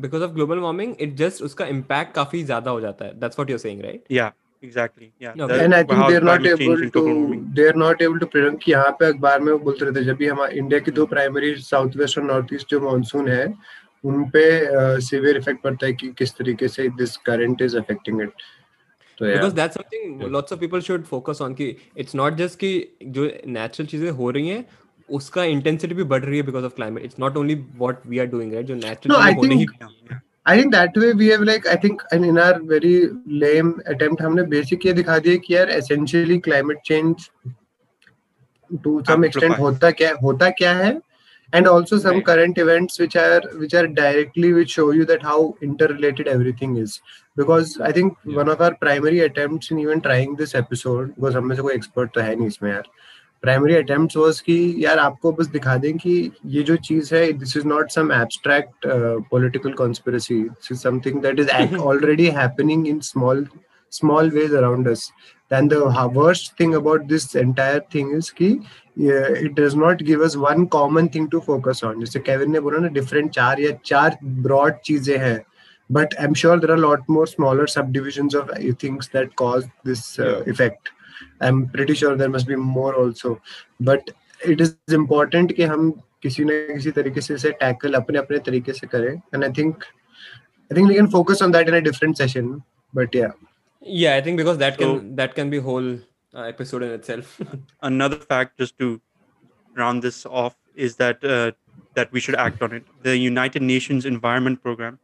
[0.02, 3.48] because of global warming it just उसका impact काफी ज्यादा हो जाता है that's what
[3.52, 4.30] you're saying right Yeah,
[4.63, 5.11] exactly.
[5.19, 5.33] Yeah.
[5.45, 5.59] Okay.
[5.65, 7.03] And I think they're not able to
[7.59, 10.17] they're not able to predict कि यहाँ पे अखबार में वो बोलते रहते हैं, जब
[10.17, 13.45] भी हमारे इंडिया की दो प्राइमरी साउथ वेस्ट और नॉर्थ ईस्ट जो मानसून है
[14.03, 14.43] उन पे
[15.07, 18.31] सिवियर इफ़ेक्ट पड़ता है कि किस तरीके से this current is affecting it
[19.17, 19.35] तो yeah.
[19.35, 20.31] because that's something Yeah.
[20.35, 21.67] lots of people should focus on कि
[22.03, 22.71] it's not just कि
[23.17, 24.65] जो natural चीज़ें हो रही हैं
[25.19, 28.29] उसका intensity भी बढ़ रही है because of climate it's not only what we are
[28.35, 28.75] doing right जो
[29.13, 29.65] No, I होने ही
[30.45, 32.95] I think that way we have like I think in our very
[33.27, 37.29] lame attempt हमने बेसिक ये दिखा दिया कि यार essentially climate change
[38.83, 40.99] to some extent होता क्या होता क्या है?
[41.55, 45.51] And also some current events which are which are directly which show you that how
[45.63, 46.99] inter everything is
[47.37, 51.55] because I think one of our primary attempt in even trying this episode because हमें
[51.55, 52.83] से कोई expert तो है नहीं इसमें यार।
[53.43, 56.13] Primary attempt was कि यार आपको बस दिखा दें कि
[56.55, 58.87] ये जो चीज़ है this is not some abstract
[59.31, 63.47] political conspiracy this is something that is already happening in small
[63.93, 65.01] small ways around us
[65.51, 65.79] then the
[66.13, 68.47] worst thing about this entire thing is कि
[68.97, 72.59] yeah, it does not give us one common thing to focus on जैसे Kevin ने
[72.59, 74.17] बोला ना different चार या चार
[74.47, 75.37] broad चीज़ें हैं
[75.89, 79.69] but i'm sure there are a lot more smaller subdivisions of uh, things that cause
[79.85, 80.51] this uh, Yeah.
[80.53, 80.93] effect
[81.48, 83.40] i'm pretty sure there must be more also
[83.90, 84.10] but
[84.54, 85.90] it is important कि हम
[86.22, 89.84] किसी न किसी तरीके से इसे tackle अपने अपने तरीके से करें and i think
[90.70, 92.50] i think we can focus on that in a different session
[93.00, 93.32] but yeah
[93.82, 95.90] yeah I think because that can So- that can be whole
[96.34, 97.40] uh, episode in itself
[97.90, 99.00] Another fact, just to
[99.76, 101.52] round this off, is that uh,
[101.98, 102.88] that we should act on it.
[103.02, 104.98] The United Nations Environment Program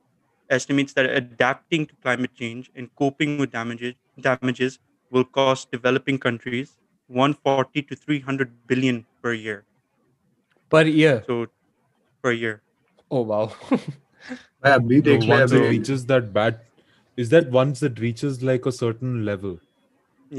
[0.51, 3.95] estimates that adapting to climate change and coping with damages
[4.29, 4.79] damages
[5.11, 6.71] will cost developing countries
[7.09, 9.59] 140 to 300 billion per year.
[10.73, 11.35] per year So
[12.25, 12.55] per year.
[13.11, 13.43] oh wow
[14.65, 16.61] भाई अभी the देख ले ones it अभी reaches that bad
[17.25, 19.57] is that once it reaches like a certain level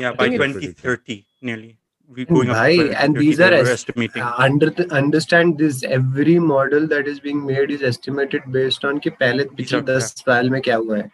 [0.01, 1.17] Yeah, I by think it's- 2030,
[1.49, 1.69] nearly.
[2.15, 2.73] We're going up to Bhai,
[3.03, 4.23] and 2030, these they are were es- estimating.
[4.23, 8.99] Uh, under the, understand this every model that is being made is estimated based on
[9.05, 9.95] कि पहले पिछले Exactly.
[9.95, 11.09] दस साल में क्या हुआ है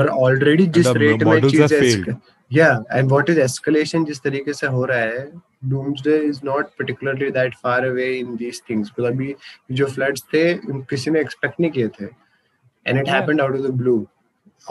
[0.00, 2.08] but already जिस the rate में models चीज have failed.
[2.08, 5.25] esca- yeah and what is escalation jis tarike se ho raha hai
[5.73, 9.27] doomsday is not particularly that far away in these things because abhi
[9.81, 10.45] jo floods the
[10.93, 12.09] kisi ne expect nahi kiye the
[12.85, 13.13] and it Yeah.
[13.17, 13.99] happened out of the blue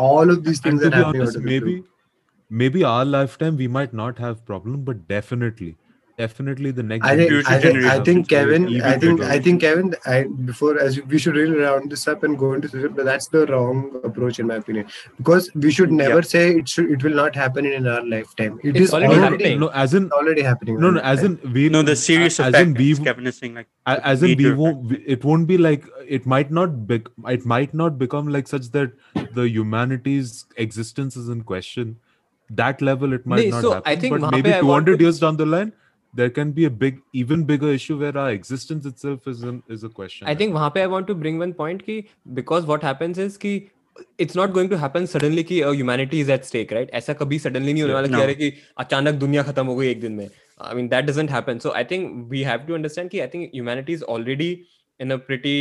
[0.07, 3.61] all of these things are happening honest out of the maybe blue maybe our lifetime
[3.63, 5.71] we might not have problem but definitely
[6.19, 7.07] definitely the next.
[7.07, 9.21] I think, I think, I think Kevin, I think.
[9.23, 12.69] I think Kevin, I, before as we should really round this up and go into
[12.69, 16.33] season, but that's the wrong approach in my opinion because we should never yeah.
[16.35, 18.59] say it should, it will not happen in our lifetime.
[18.63, 19.61] It it's is already, already, happening.
[19.61, 20.81] No, as in already happening.
[20.81, 21.69] No, no, as in we.
[21.69, 22.69] know the serious as effect.
[22.69, 23.69] In we, Kevin is saying like.
[23.87, 24.93] As in we won't.
[25.07, 27.03] It won't be like it might not be.
[27.39, 28.93] It might not become like such that
[29.33, 31.97] the humanity's existence is in question.
[32.51, 33.93] That level it might nee, not so happen.
[33.93, 35.73] I think but maybe 200 years down the line
[36.14, 39.84] there can be a big even bigger issue where our existence itself is an, is
[39.84, 41.96] a question I think वहाँ पे I want to bring one point कि
[42.42, 43.54] because what happens is कि
[44.26, 47.40] it's not going to happen suddenly कि uh, humanity is at stake right ऐसा कभी
[47.48, 48.22] suddenly नहीं होने वाला कि No.
[48.24, 48.52] अरे कि
[48.86, 50.30] अचानक दुनिया खत्म हो गई एक दिन में
[50.70, 53.54] I mean that doesn't happen so I think we have to understand कि I think
[53.60, 54.50] humanity is already
[55.00, 55.56] in a pretty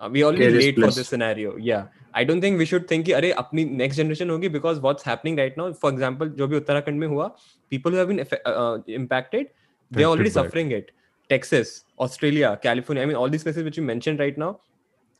[0.00, 0.98] uh, we already Precarious late for place.
[1.00, 1.88] this scenario yeah
[2.20, 5.40] I don't think we should think कि अरे अपनी next generation होगी because what's happening
[5.44, 7.30] right now for example जो भी उत्तराखंड में हुआ
[7.74, 9.50] people who have been effe- uh, impacted
[9.91, 10.43] they're already back.
[10.43, 10.91] suffering it
[11.29, 14.59] texas australia california i mean all these places which you mentioned right now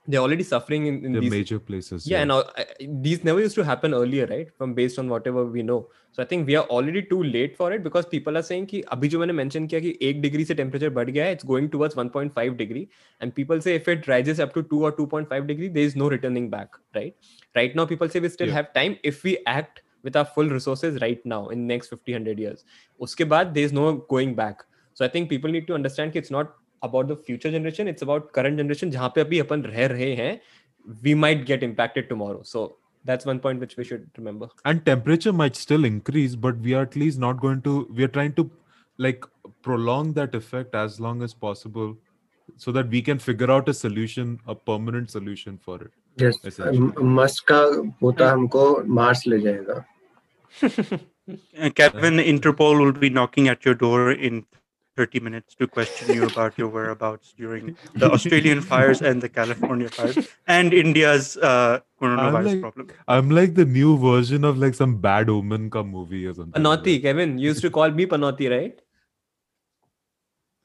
[0.08, 2.22] they're already suffering in, in the these major places yeah, yeah.
[2.22, 5.64] and all, I, these never used to happen earlier right from based on whatever we
[5.64, 8.68] know so i think we are already too late for it because people are saying
[8.68, 11.70] ki abhi jo maine mention kiya ki 1 degree se temperature bad gaya it's going
[11.78, 12.86] towards 1.5 degree
[13.22, 16.12] and people say if it rises up to 2 or 2.5 degree there is no
[16.16, 18.60] returning back right right now people say we still yeah.
[18.60, 22.13] have time if we act with our full resources right now in the next 50
[22.13, 22.65] 100 years
[23.01, 24.65] उसके बाद there is no going back
[24.95, 28.07] so i think people need to understand कि it's not about the future generation it's
[28.09, 30.41] about current generation जहाँ पे अभी अपन रह रहे हैं
[31.07, 32.67] we might get impacted tomorrow so
[33.09, 36.83] that's one point which we should remember and temperature might still increase but we are
[36.89, 38.51] at least not going to we are trying to
[38.99, 39.27] like
[39.63, 41.97] prolong that effect as long as possible
[42.57, 47.05] so that we can figure out a solution a permanent solution for it Yes, essentially.
[47.19, 47.61] Musk का
[48.01, 48.63] पोता हमको
[48.99, 49.85] Mars ले जाएगा.
[51.76, 54.46] Kevin, Interpol will be knocking at your door in
[54.96, 59.90] 30 minutes to question you about your whereabouts during the Australian fires and the California
[59.90, 62.88] fires and India's uh, coronavirus like- problem.
[63.08, 66.80] i'm like the new version of like some bad omen ka movie or something like
[66.80, 68.82] Panoti, Kevin, you used to call me Panoti, right?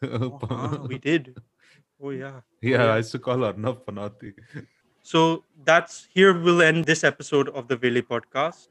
[0.01, 0.11] that.
[0.51, 1.37] Oh, we did.
[2.03, 2.41] Oh, yeah.
[2.63, 4.33] yeah i used to call arnav panati
[5.03, 8.69] So that's here we'll end this episode of the Vele podcast.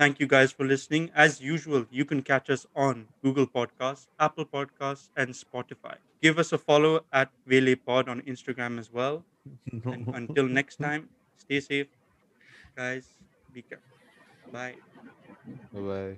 [0.00, 1.10] Thank you guys for listening.
[1.14, 5.96] As usual, you can catch us on Google Podcasts, Apple Podcasts, and Spotify.
[6.22, 9.22] Give us a follow at Vele Pod on Instagram as well.
[9.70, 11.88] And until next time, stay safe,
[12.74, 13.08] guys.
[13.52, 13.98] Be careful.
[14.50, 14.76] Bye.
[15.70, 16.16] bye